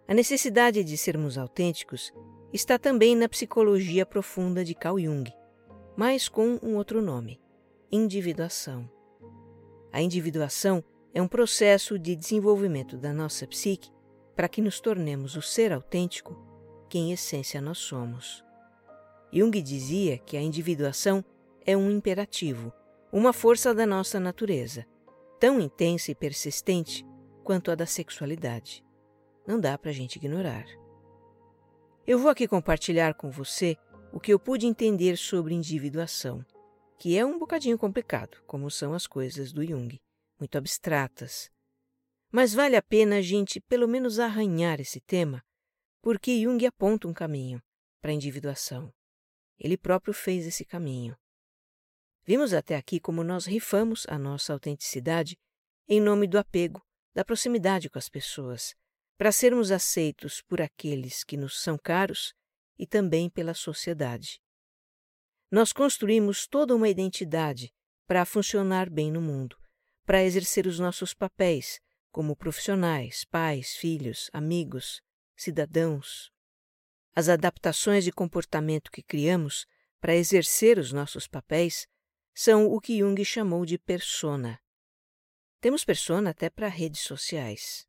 A 0.06 0.14
necessidade 0.14 0.84
de 0.84 0.98
sermos 0.98 1.38
autênticos 1.38 2.12
está 2.52 2.78
também 2.78 3.16
na 3.16 3.30
psicologia 3.30 4.06
profunda 4.06 4.66
de 4.66 4.76
Carl 4.76 5.00
Jung, 5.00 5.32
mas 5.96 6.28
com 6.28 6.60
um 6.62 6.76
outro 6.76 7.02
nome: 7.02 7.40
individuação. 7.90 8.92
A 9.94 10.02
individuação 10.02 10.84
é 11.14 11.22
um 11.22 11.30
processo 11.30 11.98
de 11.98 12.14
desenvolvimento 12.14 12.98
da 12.98 13.14
nossa 13.14 13.48
psique 13.48 13.96
para 14.38 14.48
que 14.48 14.62
nos 14.62 14.80
tornemos 14.80 15.36
o 15.36 15.42
ser 15.42 15.74
autêntico 15.74 16.38
que 16.88 16.98
em 16.98 17.12
essência 17.12 17.60
nós 17.60 17.80
somos. 17.80 18.46
Jung 19.34 19.62
dizia 19.62 20.18
que 20.20 20.38
a 20.38 20.42
individuação 20.42 21.26
é 21.66 21.76
um 21.76 21.92
imperativo 21.92 22.72
uma 23.12 23.34
força 23.34 23.74
da 23.74 23.86
nossa 23.86 24.20
natureza, 24.20 24.86
tão 25.40 25.60
intensa 25.60 26.12
e 26.12 26.16
persistente 26.16 27.06
quanto 27.44 27.72
a 27.72 27.76
da 27.76 27.86
sexualidade. 27.86 28.84
Não 29.48 29.60
dá 29.60 29.78
para 29.78 29.90
a 29.90 29.94
gente 29.94 30.18
ignorar. 30.18 30.66
Eu 32.06 32.20
vou 32.20 32.30
aqui 32.30 32.48
compartilhar 32.48 33.16
com 33.16 33.32
você 33.32 33.76
o 34.12 34.20
que 34.20 34.32
eu 34.32 34.40
pude 34.40 34.68
entender 34.68 35.18
sobre 35.18 35.56
individuação, 35.56 36.46
que 37.00 37.18
é 37.18 37.26
um 37.26 37.40
bocadinho 37.40 37.78
complicado, 37.78 38.38
como 38.46 38.70
são 38.70 38.94
as 38.94 39.08
coisas 39.08 39.52
do 39.52 39.66
Jung, 39.66 39.98
muito 40.40 40.58
abstratas. 40.58 41.50
Mas 42.32 42.54
vale 42.54 42.76
a 42.76 42.82
pena 42.82 43.18
a 43.18 43.22
gente 43.22 43.60
pelo 43.62 43.88
menos 43.88 44.20
arranhar 44.20 44.80
esse 44.80 45.00
tema, 45.00 45.44
porque 46.02 46.42
Jung 46.42 46.66
aponta 46.66 47.08
um 47.08 47.14
caminho 47.14 47.62
para 48.02 48.12
a 48.12 48.14
individuação. 48.14 48.94
Ele 49.58 49.78
próprio 49.78 50.14
fez 50.14 50.46
esse 50.46 50.66
caminho. 50.66 51.18
Vimos 52.24 52.54
até 52.54 52.76
aqui 52.76 53.00
como 53.00 53.24
nós 53.24 53.46
rifamos 53.46 54.06
a 54.08 54.20
nossa 54.20 54.52
autenticidade 54.52 55.38
em 55.88 56.02
nome 56.02 56.28
do 56.28 56.38
apego, 56.38 56.86
da 57.14 57.24
proximidade 57.24 57.90
com 57.90 57.98
as 57.98 58.10
pessoas, 58.10 58.76
para 59.18 59.32
sermos 59.32 59.72
aceitos 59.72 60.42
por 60.42 60.62
aqueles 60.62 61.24
que 61.24 61.38
nos 61.38 61.60
são 61.62 61.78
caros 61.78 62.34
e 62.78 62.86
também 62.86 63.30
pela 63.30 63.54
sociedade. 63.54 64.40
Nós 65.50 65.72
construímos 65.72 66.46
toda 66.46 66.76
uma 66.76 66.90
identidade 66.90 67.74
para 68.06 68.26
funcionar 68.26 68.90
bem 68.90 69.10
no 69.10 69.22
mundo, 69.22 69.58
para 70.06 70.24
exercer 70.24 70.68
os 70.68 70.78
nossos 70.78 71.14
papéis 71.14 71.80
como 72.18 72.36
profissionais, 72.36 73.26
pais, 73.26 73.76
filhos, 73.76 74.28
amigos, 74.34 75.04
cidadãos. 75.36 76.32
As 77.16 77.30
adaptações 77.30 78.04
de 78.04 78.12
comportamento 78.12 78.90
que 78.92 79.04
criamos 79.04 79.68
para 80.02 80.16
exercer 80.16 80.80
os 80.80 80.92
nossos 80.92 81.28
papéis 81.28 81.88
são 82.34 82.66
o 82.66 82.82
que 82.82 82.98
Jung 82.98 83.24
chamou 83.24 83.68
de 83.68 83.78
persona. 83.78 84.60
Temos 85.62 85.86
persona 85.86 86.32
até 86.32 86.50
para 86.50 86.68
redes 86.68 87.02
sociais. 87.02 87.88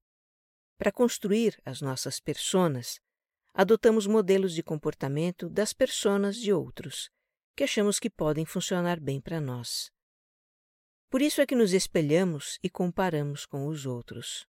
Para 0.76 0.92
construir 0.92 1.58
as 1.64 1.80
nossas 1.80 2.20
personas, 2.20 3.00
adotamos 3.54 4.06
modelos 4.06 4.52
de 4.52 4.62
comportamento 4.62 5.48
das 5.48 5.72
personas 5.72 6.36
de 6.36 6.52
outros, 6.52 7.08
que 7.56 7.64
achamos 7.64 7.98
que 7.98 8.10
podem 8.10 8.44
funcionar 8.44 9.00
bem 9.00 9.22
para 9.22 9.40
nós. 9.40 9.90
Por 11.10 11.22
isso 11.22 11.40
é 11.40 11.46
que 11.46 11.56
nos 11.56 11.72
espelhamos 11.72 12.58
e 12.62 12.68
comparamos 12.68 13.46
com 13.46 13.66
os 13.66 13.86
outros. 13.86 14.46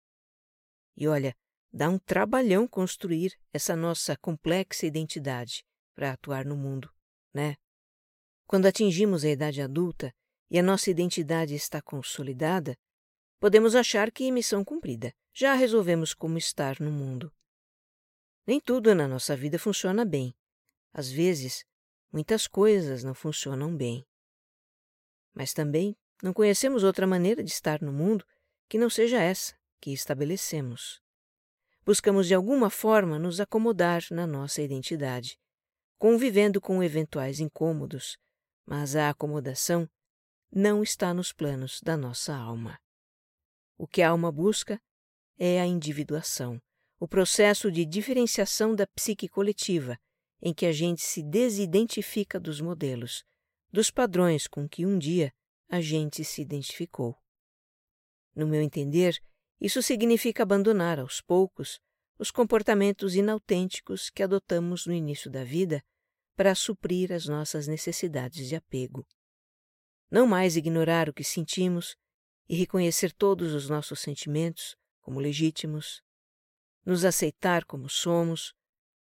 E 0.96 1.06
olha, 1.06 1.36
dá 1.70 1.90
um 1.90 1.98
trabalhão 1.98 2.66
construir 2.66 3.38
essa 3.52 3.76
nossa 3.76 4.16
complexa 4.16 4.86
identidade 4.86 5.62
para 5.94 6.12
atuar 6.12 6.46
no 6.46 6.56
mundo, 6.56 6.90
né? 7.34 7.56
Quando 8.46 8.66
atingimos 8.66 9.24
a 9.24 9.28
idade 9.28 9.60
adulta 9.60 10.14
e 10.50 10.58
a 10.58 10.62
nossa 10.62 10.90
identidade 10.90 11.54
está 11.54 11.82
consolidada, 11.82 12.74
podemos 13.38 13.74
achar 13.74 14.10
que 14.10 14.30
missão 14.32 14.64
cumprida 14.64 15.12
já 15.34 15.52
resolvemos 15.52 16.14
como 16.14 16.38
estar 16.38 16.80
no 16.80 16.90
mundo. 16.90 17.30
Nem 18.46 18.58
tudo 18.60 18.94
na 18.94 19.06
nossa 19.06 19.36
vida 19.36 19.58
funciona 19.58 20.04
bem. 20.04 20.34
Às 20.94 21.10
vezes, 21.10 21.64
muitas 22.10 22.46
coisas 22.46 23.04
não 23.04 23.12
funcionam 23.12 23.76
bem. 23.76 24.06
Mas 25.34 25.52
também 25.52 25.94
não 26.22 26.32
conhecemos 26.32 26.82
outra 26.82 27.06
maneira 27.06 27.42
de 27.42 27.50
estar 27.50 27.80
no 27.82 27.92
mundo 27.92 28.24
que 28.68 28.78
não 28.78 28.90
seja 28.90 29.20
essa 29.20 29.54
que 29.80 29.92
estabelecemos. 29.92 31.00
Buscamos 31.84 32.26
de 32.26 32.34
alguma 32.34 32.70
forma 32.70 33.18
nos 33.18 33.40
acomodar 33.40 34.02
na 34.10 34.26
nossa 34.26 34.60
identidade, 34.60 35.38
convivendo 35.98 36.60
com 36.60 36.82
eventuais 36.82 37.38
incômodos, 37.38 38.18
mas 38.64 38.96
a 38.96 39.10
acomodação 39.10 39.88
não 40.50 40.82
está 40.82 41.14
nos 41.14 41.32
planos 41.32 41.80
da 41.82 41.96
nossa 41.96 42.34
alma. 42.34 42.78
O 43.78 43.86
que 43.86 44.02
a 44.02 44.10
alma 44.10 44.32
busca 44.32 44.80
é 45.38 45.60
a 45.60 45.66
individuação, 45.66 46.60
o 46.98 47.06
processo 47.06 47.70
de 47.70 47.84
diferenciação 47.84 48.74
da 48.74 48.86
psique 48.86 49.28
coletiva, 49.28 49.98
em 50.40 50.52
que 50.52 50.66
a 50.66 50.72
gente 50.72 51.02
se 51.02 51.22
desidentifica 51.22 52.40
dos 52.40 52.60
modelos, 52.60 53.22
dos 53.70 53.90
padrões 53.90 54.46
com 54.46 54.68
que 54.68 54.86
um 54.86 54.98
dia 54.98 55.32
a 55.68 55.80
gente 55.80 56.24
se 56.24 56.42
identificou. 56.42 57.16
No 58.34 58.46
meu 58.46 58.62
entender, 58.62 59.20
isso 59.60 59.82
significa 59.82 60.42
abandonar 60.42 60.98
aos 60.98 61.20
poucos 61.20 61.80
os 62.18 62.30
comportamentos 62.30 63.14
inautênticos 63.14 64.10
que 64.10 64.22
adotamos 64.22 64.86
no 64.86 64.92
início 64.92 65.30
da 65.30 65.44
vida 65.44 65.82
para 66.34 66.54
suprir 66.54 67.12
as 67.12 67.26
nossas 67.26 67.66
necessidades 67.66 68.48
de 68.48 68.56
apego. 68.56 69.06
Não 70.10 70.26
mais 70.26 70.56
ignorar 70.56 71.08
o 71.08 71.14
que 71.14 71.24
sentimos 71.24 71.96
e 72.48 72.56
reconhecer 72.56 73.12
todos 73.12 73.52
os 73.52 73.68
nossos 73.68 74.00
sentimentos 74.00 74.76
como 75.00 75.18
legítimos, 75.18 76.02
nos 76.84 77.04
aceitar 77.04 77.64
como 77.64 77.88
somos, 77.88 78.54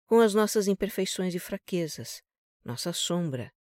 com 0.07 0.21
as 0.21 0.35
nossas 0.35 0.69
imperfeições 0.69 1.35
e 1.35 1.39
fraquezas, 1.39 2.23
nossa 2.65 2.93
sombra, 2.93 3.53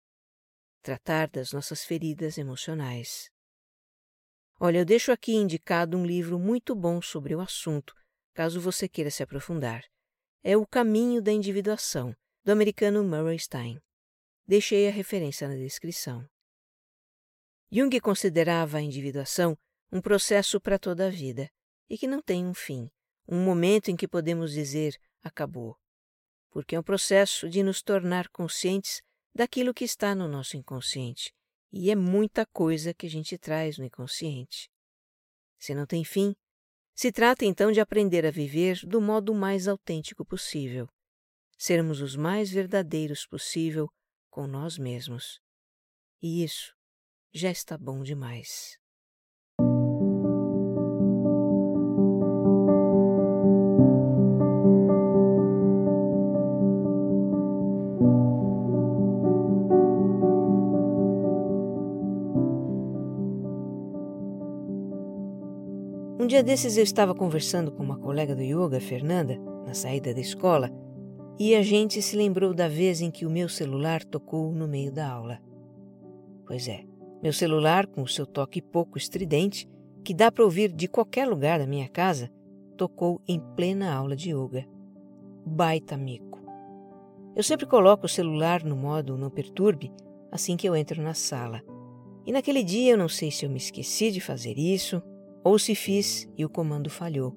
tratar 0.81 1.29
das 1.29 1.51
nossas 1.51 1.83
feridas 1.83 2.37
emocionais. 2.37 3.29
Olha, 4.59 4.79
eu 4.79 4.85
deixo 4.85 5.11
aqui 5.11 5.33
indicado 5.33 5.97
um 5.97 6.05
livro 6.05 6.37
muito 6.37 6.75
bom 6.75 7.01
sobre 7.01 7.35
o 7.35 7.41
assunto, 7.41 7.95
caso 8.33 8.59
você 8.59 8.87
queira 8.87 9.09
se 9.09 9.23
aprofundar. 9.23 9.83
É 10.43 10.57
O 10.57 10.65
Caminho 10.65 11.21
da 11.21 11.31
Individuação, 11.31 12.15
do 12.43 12.51
americano 12.51 13.03
Murray 13.03 13.39
Stein. 13.39 13.79
Deixei 14.47 14.87
a 14.87 14.91
referência 14.91 15.47
na 15.47 15.55
descrição. 15.55 16.27
Jung 17.71 17.99
considerava 18.01 18.77
a 18.77 18.81
individuação 18.81 19.57
um 19.91 20.01
processo 20.01 20.59
para 20.59 20.79
toda 20.79 21.07
a 21.07 21.09
vida 21.09 21.49
e 21.89 21.97
que 21.97 22.07
não 22.07 22.21
tem 22.21 22.45
um 22.45 22.53
fim, 22.53 22.89
um 23.27 23.43
momento 23.43 23.89
em 23.89 23.95
que 23.95 24.07
podemos 24.07 24.51
dizer 24.51 24.95
acabou, 25.23 25.77
porque 26.49 26.75
é 26.75 26.79
um 26.79 26.83
processo 26.83 27.49
de 27.49 27.63
nos 27.63 27.81
tornar 27.81 28.29
conscientes 28.29 29.01
daquilo 29.33 29.73
que 29.73 29.83
está 29.83 30.13
no 30.13 30.27
nosso 30.27 30.57
inconsciente, 30.57 31.33
e 31.71 31.89
é 31.89 31.95
muita 31.95 32.45
coisa 32.45 32.93
que 32.93 33.05
a 33.05 33.09
gente 33.09 33.37
traz 33.37 33.77
no 33.77 33.85
inconsciente. 33.85 34.69
Se 35.57 35.73
não 35.73 35.85
tem 35.85 36.03
fim, 36.03 36.35
se 36.93 37.11
trata 37.11 37.45
então 37.45 37.71
de 37.71 37.79
aprender 37.79 38.25
a 38.25 38.31
viver 38.31 38.85
do 38.85 38.99
modo 38.99 39.33
mais 39.33 39.67
autêntico 39.67 40.25
possível, 40.25 40.87
sermos 41.57 42.01
os 42.01 42.15
mais 42.15 42.49
verdadeiros 42.49 43.25
possível 43.25 43.87
com 44.29 44.47
nós 44.47 44.77
mesmos. 44.77 45.39
E 46.21 46.43
isso 46.43 46.75
já 47.33 47.51
está 47.51 47.77
bom 47.77 48.03
demais. 48.03 48.80
Dia 66.31 66.41
desses 66.41 66.77
eu 66.77 66.83
estava 66.83 67.13
conversando 67.13 67.73
com 67.73 67.83
uma 67.83 67.97
colega 67.97 68.33
do 68.33 68.41
yoga, 68.41 68.79
Fernanda, 68.79 69.37
na 69.65 69.73
saída 69.73 70.13
da 70.13 70.21
escola, 70.21 70.71
e 71.37 71.53
a 71.53 71.61
gente 71.61 72.01
se 72.01 72.15
lembrou 72.15 72.53
da 72.53 72.69
vez 72.69 73.01
em 73.01 73.11
que 73.11 73.25
o 73.25 73.29
meu 73.29 73.49
celular 73.49 74.01
tocou 74.01 74.49
no 74.53 74.65
meio 74.65 74.93
da 74.93 75.09
aula. 75.09 75.41
Pois 76.47 76.69
é, 76.69 76.85
meu 77.21 77.33
celular, 77.33 77.85
com 77.85 78.01
o 78.01 78.07
seu 78.07 78.25
toque 78.25 78.61
pouco 78.61 78.97
estridente, 78.97 79.67
que 80.05 80.13
dá 80.13 80.31
para 80.31 80.45
ouvir 80.45 80.71
de 80.71 80.87
qualquer 80.87 81.27
lugar 81.27 81.59
da 81.59 81.67
minha 81.67 81.89
casa, 81.89 82.31
tocou 82.77 83.21
em 83.27 83.37
plena 83.57 83.93
aula 83.93 84.15
de 84.15 84.29
yoga. 84.29 84.65
Baita 85.45 85.97
mico. 85.97 86.39
Eu 87.35 87.43
sempre 87.43 87.65
coloco 87.65 88.05
o 88.05 88.09
celular 88.09 88.63
no 88.63 88.77
modo 88.77 89.17
não 89.17 89.29
perturbe 89.29 89.91
assim 90.31 90.55
que 90.55 90.69
eu 90.69 90.77
entro 90.77 91.01
na 91.01 91.13
sala. 91.13 91.61
E 92.25 92.31
naquele 92.31 92.63
dia 92.63 92.93
eu 92.93 92.97
não 92.97 93.09
sei 93.09 93.31
se 93.31 93.45
eu 93.45 93.49
me 93.49 93.57
esqueci 93.57 94.11
de 94.11 94.21
fazer 94.21 94.57
isso 94.57 95.03
ou 95.43 95.57
se 95.57 95.75
fiz 95.75 96.29
e 96.37 96.45
o 96.45 96.49
comando 96.49 96.89
falhou. 96.89 97.35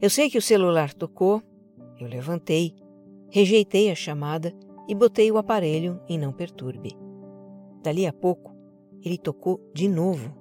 Eu 0.00 0.08
sei 0.08 0.30
que 0.30 0.38
o 0.38 0.42
celular 0.42 0.94
tocou, 0.94 1.42
eu 1.98 2.08
levantei, 2.08 2.74
rejeitei 3.30 3.90
a 3.90 3.94
chamada 3.94 4.54
e 4.88 4.94
botei 4.94 5.30
o 5.30 5.38
aparelho 5.38 6.00
em 6.08 6.18
não 6.18 6.32
perturbe. 6.32 6.96
Dali 7.82 8.06
a 8.06 8.12
pouco, 8.12 8.54
ele 9.04 9.18
tocou 9.18 9.60
de 9.74 9.88
novo. 9.88 10.34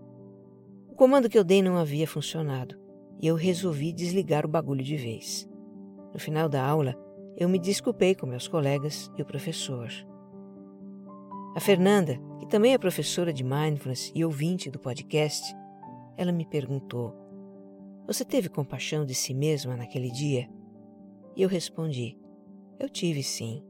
O 0.90 0.96
comando 0.96 1.30
que 1.30 1.38
eu 1.38 1.44
dei 1.44 1.62
não 1.62 1.78
havia 1.78 2.08
funcionado 2.08 2.76
e 3.22 3.28
eu 3.28 3.36
resolvi 3.36 3.92
desligar 3.92 4.46
o 4.46 4.50
bagulho 4.50 4.84
de 4.84 4.96
vez. 4.96 5.48
No 6.14 6.20
final 6.20 6.50
da 6.50 6.66
aula, 6.66 6.96
eu 7.38 7.48
me 7.48 7.60
desculpei 7.60 8.16
com 8.16 8.26
meus 8.26 8.48
colegas 8.48 9.12
e 9.18 9.22
o 9.22 9.26
professor. 9.26 9.90
A 11.56 11.60
Fernanda, 11.60 12.20
que 12.40 12.48
também 12.48 12.74
é 12.74 12.78
professora 12.78 13.34
de 13.34 13.44
mindfulness 13.44 14.12
e 14.16 14.24
ouvinte 14.24 14.72
do 14.72 14.80
podcast, 14.80 15.54
ela 16.20 16.34
me 16.34 16.44
perguntou: 16.46 17.16
Você 18.06 18.26
teve 18.26 18.50
compaixão 18.50 19.06
de 19.06 19.16
si 19.16 19.34
mesma 19.34 19.78
naquele 19.78 20.12
dia? 20.12 20.50
E 21.34 21.42
eu 21.42 21.48
respondi: 21.48 22.18
Eu 22.78 22.90
tive 22.90 23.24
sim. 23.24 23.64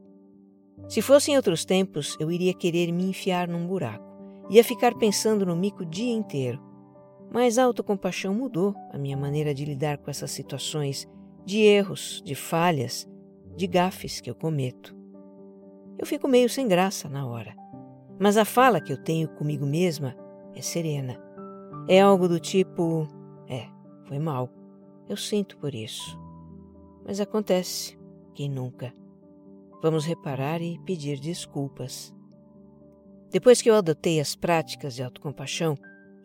Se 0.88 1.00
fosse 1.00 1.30
em 1.30 1.36
outros 1.36 1.64
tempos, 1.64 2.16
eu 2.18 2.28
iria 2.28 2.52
querer 2.52 2.90
me 2.90 3.04
enfiar 3.04 3.46
num 3.46 3.68
buraco. 3.68 4.04
Ia 4.50 4.64
ficar 4.64 4.96
pensando 4.96 5.46
no 5.46 5.54
mico 5.54 5.84
o 5.84 5.86
dia 5.86 6.12
inteiro. 6.12 6.60
Mas 7.32 7.56
a 7.56 7.62
autocompaixão 7.62 8.34
mudou 8.34 8.74
a 8.92 8.98
minha 8.98 9.16
maneira 9.16 9.54
de 9.54 9.64
lidar 9.64 9.98
com 9.98 10.10
essas 10.10 10.32
situações 10.32 11.08
de 11.46 11.60
erros, 11.60 12.20
de 12.24 12.34
falhas, 12.34 13.08
de 13.56 13.68
gafes 13.68 14.20
que 14.20 14.28
eu 14.28 14.34
cometo. 14.34 14.96
Eu 15.96 16.04
fico 16.04 16.26
meio 16.26 16.48
sem 16.48 16.66
graça 16.66 17.08
na 17.08 17.24
hora, 17.28 17.54
mas 18.18 18.36
a 18.36 18.44
fala 18.44 18.80
que 18.80 18.92
eu 18.92 18.96
tenho 18.96 19.28
comigo 19.28 19.64
mesma 19.64 20.16
é 20.56 20.60
serena. 20.60 21.29
É 21.88 22.00
algo 22.00 22.28
do 22.28 22.38
tipo: 22.38 23.08
é, 23.48 23.66
foi 24.06 24.18
mal, 24.18 24.50
eu 25.08 25.16
sinto 25.16 25.58
por 25.58 25.74
isso. 25.74 26.18
Mas 27.04 27.20
acontece, 27.20 27.98
quem 28.34 28.48
nunca? 28.48 28.94
Vamos 29.82 30.04
reparar 30.04 30.60
e 30.60 30.78
pedir 30.80 31.18
desculpas. 31.18 32.14
Depois 33.30 33.62
que 33.62 33.70
eu 33.70 33.74
adotei 33.74 34.20
as 34.20 34.36
práticas 34.36 34.94
de 34.94 35.02
autocompaixão 35.02 35.76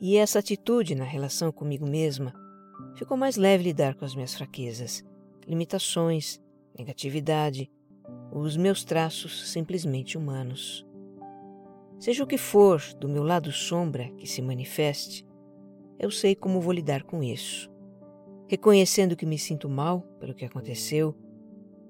e 0.01 0.17
essa 0.17 0.39
atitude 0.39 0.95
na 0.95 1.05
relação 1.05 1.51
comigo 1.51 1.87
mesma, 1.87 2.33
ficou 2.95 3.15
mais 3.15 3.37
leve 3.37 3.63
lidar 3.63 3.95
com 3.95 4.03
as 4.03 4.13
minhas 4.13 4.33
fraquezas, 4.35 5.03
limitações, 5.47 6.41
negatividade, 6.77 7.71
os 8.31 8.57
meus 8.57 8.83
traços 8.83 9.51
simplesmente 9.51 10.17
humanos. 10.17 10.85
Seja 11.99 12.23
o 12.23 12.27
que 12.27 12.37
for 12.37 12.81
do 12.99 13.07
meu 13.07 13.23
lado 13.23 13.51
sombra 13.51 14.09
que 14.17 14.27
se 14.27 14.41
manifeste, 14.41 15.25
eu 15.99 16.11
sei 16.11 16.35
como 16.35 16.61
vou 16.61 16.73
lidar 16.73 17.03
com 17.03 17.23
isso. 17.23 17.69
Reconhecendo 18.47 19.15
que 19.15 19.25
me 19.25 19.37
sinto 19.37 19.69
mal 19.69 20.01
pelo 20.19 20.33
que 20.33 20.45
aconteceu, 20.45 21.15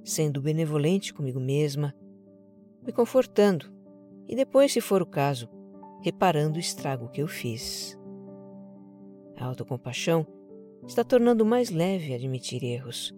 sendo 0.04 0.42
benevolente 0.42 1.14
comigo 1.14 1.40
mesma, 1.40 1.94
me 2.86 2.92
confortando 2.92 3.74
e 4.28 4.36
depois, 4.36 4.72
se 4.72 4.82
for 4.82 5.02
o 5.02 5.06
caso, 5.06 5.50
reparando 6.02 6.58
o 6.58 6.60
estrago 6.60 7.10
que 7.10 7.22
eu 7.22 7.28
fiz. 7.28 7.98
A 9.38 9.46
autocompaixão 9.46 10.26
está 10.88 11.04
tornando 11.04 11.46
mais 11.46 11.70
leve 11.70 12.14
admitir 12.14 12.64
erros, 12.64 13.14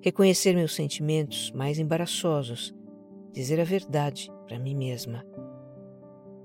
reconhecer 0.00 0.54
meus 0.54 0.74
sentimentos 0.74 1.50
mais 1.52 1.78
embaraçosos, 1.78 2.74
dizer 3.32 3.60
a 3.60 3.64
verdade 3.64 4.30
para 4.46 4.58
mim 4.58 4.74
mesma. 4.74 5.24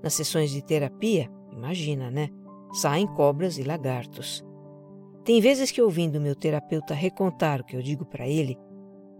Nas 0.02 0.14
sessões 0.14 0.50
de 0.50 0.62
terapia, 0.62 1.30
imagina, 1.52 2.10
né? 2.10 2.30
Saem 2.72 3.06
cobras 3.06 3.58
e 3.58 3.62
lagartos. 3.62 4.44
Tem 5.24 5.40
vezes 5.40 5.70
que 5.70 5.82
ouvindo 5.82 6.20
meu 6.20 6.34
terapeuta 6.34 6.94
recontar 6.94 7.60
o 7.60 7.64
que 7.64 7.76
eu 7.76 7.82
digo 7.82 8.04
para 8.04 8.26
ele, 8.26 8.58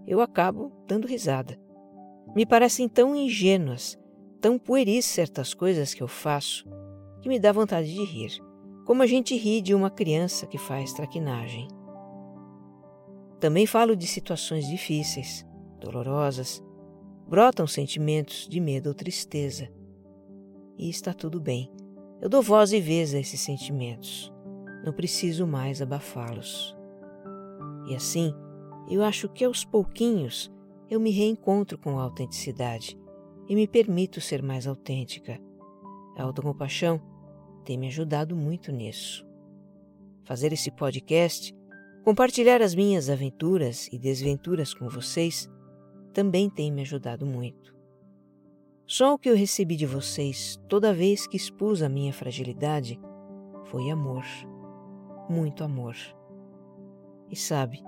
eu 0.07 0.21
acabo 0.21 0.73
dando 0.87 1.07
risada. 1.07 1.59
Me 2.35 2.47
parecem 2.47 2.89
tão 2.89 3.15
ingênuas, 3.15 3.99
tão 4.41 4.59
pueris 4.59 5.05
certas 5.05 5.53
coisas 5.53 5.93
que 5.93 6.03
eu 6.03 6.09
faço, 6.09 6.67
que 7.21 7.29
me 7.29 7.39
dá 7.39 7.53
vontade 7.53 7.93
de 7.93 8.05
rir, 8.05 8.39
como 8.87 9.03
a 9.03 9.07
gente 9.07 9.37
ri 9.37 9.61
de 9.61 9.75
uma 9.75 9.91
criança 9.91 10.47
que 10.47 10.57
faz 10.57 10.93
traquinagem. 10.93 11.69
Também 13.39 13.67
falo 13.67 13.95
de 13.95 14.07
situações 14.07 14.67
difíceis, 14.67 15.47
dolorosas, 15.79 16.63
brotam 17.29 17.67
sentimentos 17.67 18.49
de 18.49 18.59
medo 18.61 18.89
ou 18.89 18.95
tristeza. 18.95 19.69
E 20.77 20.89
está 20.89 21.13
tudo 21.13 21.41
bem. 21.41 21.71
Eu 22.21 22.29
dou 22.29 22.43
voz 22.43 22.73
e 22.73 22.81
vez 22.81 23.15
a 23.15 23.19
esses 23.21 23.41
sentimentos. 23.41 24.33
Não 24.85 24.93
preciso 24.93 25.47
mais 25.47 25.81
abafá-los. 25.81 26.77
E 27.87 27.95
assim, 27.95 28.35
eu 28.91 29.05
acho 29.05 29.29
que 29.29 29.45
aos 29.45 29.65
pouquinhos 29.65 30.53
eu 30.91 30.99
me 30.99 31.11
reencontro 31.11 31.79
com 31.79 31.97
a 31.97 32.03
autenticidade 32.03 32.99
e 33.49 33.55
me 33.55 33.69
permito 33.69 34.21
ser 34.21 34.43
mais 34.43 34.67
autêntica. 34.67 35.41
A 36.17 36.25
autocompaixão 36.25 37.01
tem 37.65 37.79
me 37.79 37.87
ajudado 37.87 38.35
muito 38.35 38.73
nisso. 38.73 39.25
Fazer 40.25 40.53
esse 40.53 40.73
podcast, 40.73 41.55
compartilhar 42.03 42.61
as 42.61 42.75
minhas 42.75 43.09
aventuras 43.09 43.89
e 43.93 43.99
desventuras 43.99 44.75
com 44.75 44.89
vocês, 44.89 45.49
também 46.13 46.51
tem 46.51 46.73
me 46.73 46.83
ajudado 46.83 47.25
muito. 47.25 47.78
Só 48.91 49.13
o 49.13 49.19
que 49.19 49.29
eu 49.29 49.37
recebi 49.37 49.77
de 49.77 49.85
vocês 49.85 50.59
toda 50.67 50.95
vez 50.95 51.27
que 51.27 51.37
expus 51.37 51.83
a 51.83 51.91
minha 51.91 52.11
fragilidade 52.11 52.99
foi 53.67 53.91
amor. 53.91 54.25
Muito 55.29 55.63
amor. 55.63 55.95
E 57.31 57.37
sabe, 57.37 57.83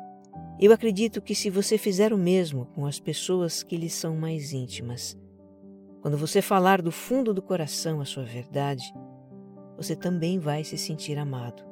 eu 0.61 0.71
acredito 0.75 1.23
que 1.23 1.35
se 1.35 1.49
você 1.49 1.79
fizer 1.79 2.13
o 2.13 2.19
mesmo 2.19 2.67
com 2.75 2.85
as 2.85 3.01
pessoas 3.01 3.63
que 3.63 3.79
lhe 3.79 3.89
são 3.89 4.15
mais 4.15 4.53
íntimas, 4.53 5.19
quando 6.03 6.19
você 6.19 6.43
falar 6.43 6.83
do 6.83 6.93
fundo 6.93 7.33
do 7.33 7.41
coração 7.41 8.03
a 8.03 8.05
sua 8.05 8.25
verdade, 8.25 8.85
você 9.79 9.97
também 9.97 10.39
vai 10.39 10.65
se 10.65 10.77
sentir 10.77 11.17
amado. 11.17 11.63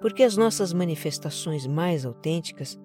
Porque 0.00 0.24
as 0.24 0.36
nossas 0.36 0.72
manifestações 0.72 1.64
mais 1.64 2.04
autênticas 2.04 2.76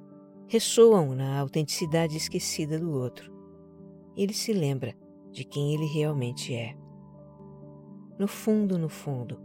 ressoam 0.48 1.16
na 1.16 1.40
autenticidade 1.40 2.16
esquecida 2.16 2.78
do 2.78 2.92
outro. 2.92 3.36
Ele 4.16 4.34
se 4.34 4.54
lembra 4.54 4.96
de 5.38 5.44
quem 5.44 5.72
ele 5.72 5.86
realmente 5.86 6.56
é. 6.56 6.76
No 8.18 8.28
fundo, 8.28 8.76
no 8.76 8.90
fundo, 8.90 9.40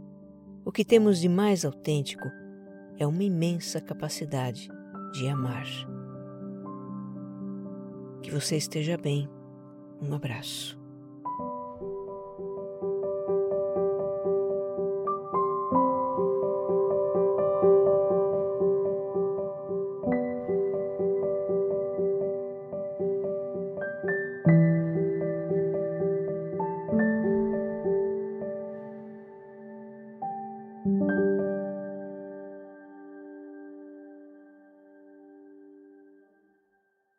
o 0.65 0.71
que 0.71 0.83
temos 0.83 1.19
de 1.19 1.29
mais 1.29 1.63
autêntico 1.63 2.27
é 2.97 3.05
uma 3.05 3.23
imensa 3.23 3.79
capacidade 3.79 4.67
de 5.11 5.27
amar. 5.27 5.67
Que 8.23 8.31
você 8.31 8.57
esteja 8.57 8.97
bem. 8.97 9.29
Um 10.01 10.15
abraço. 10.15 10.82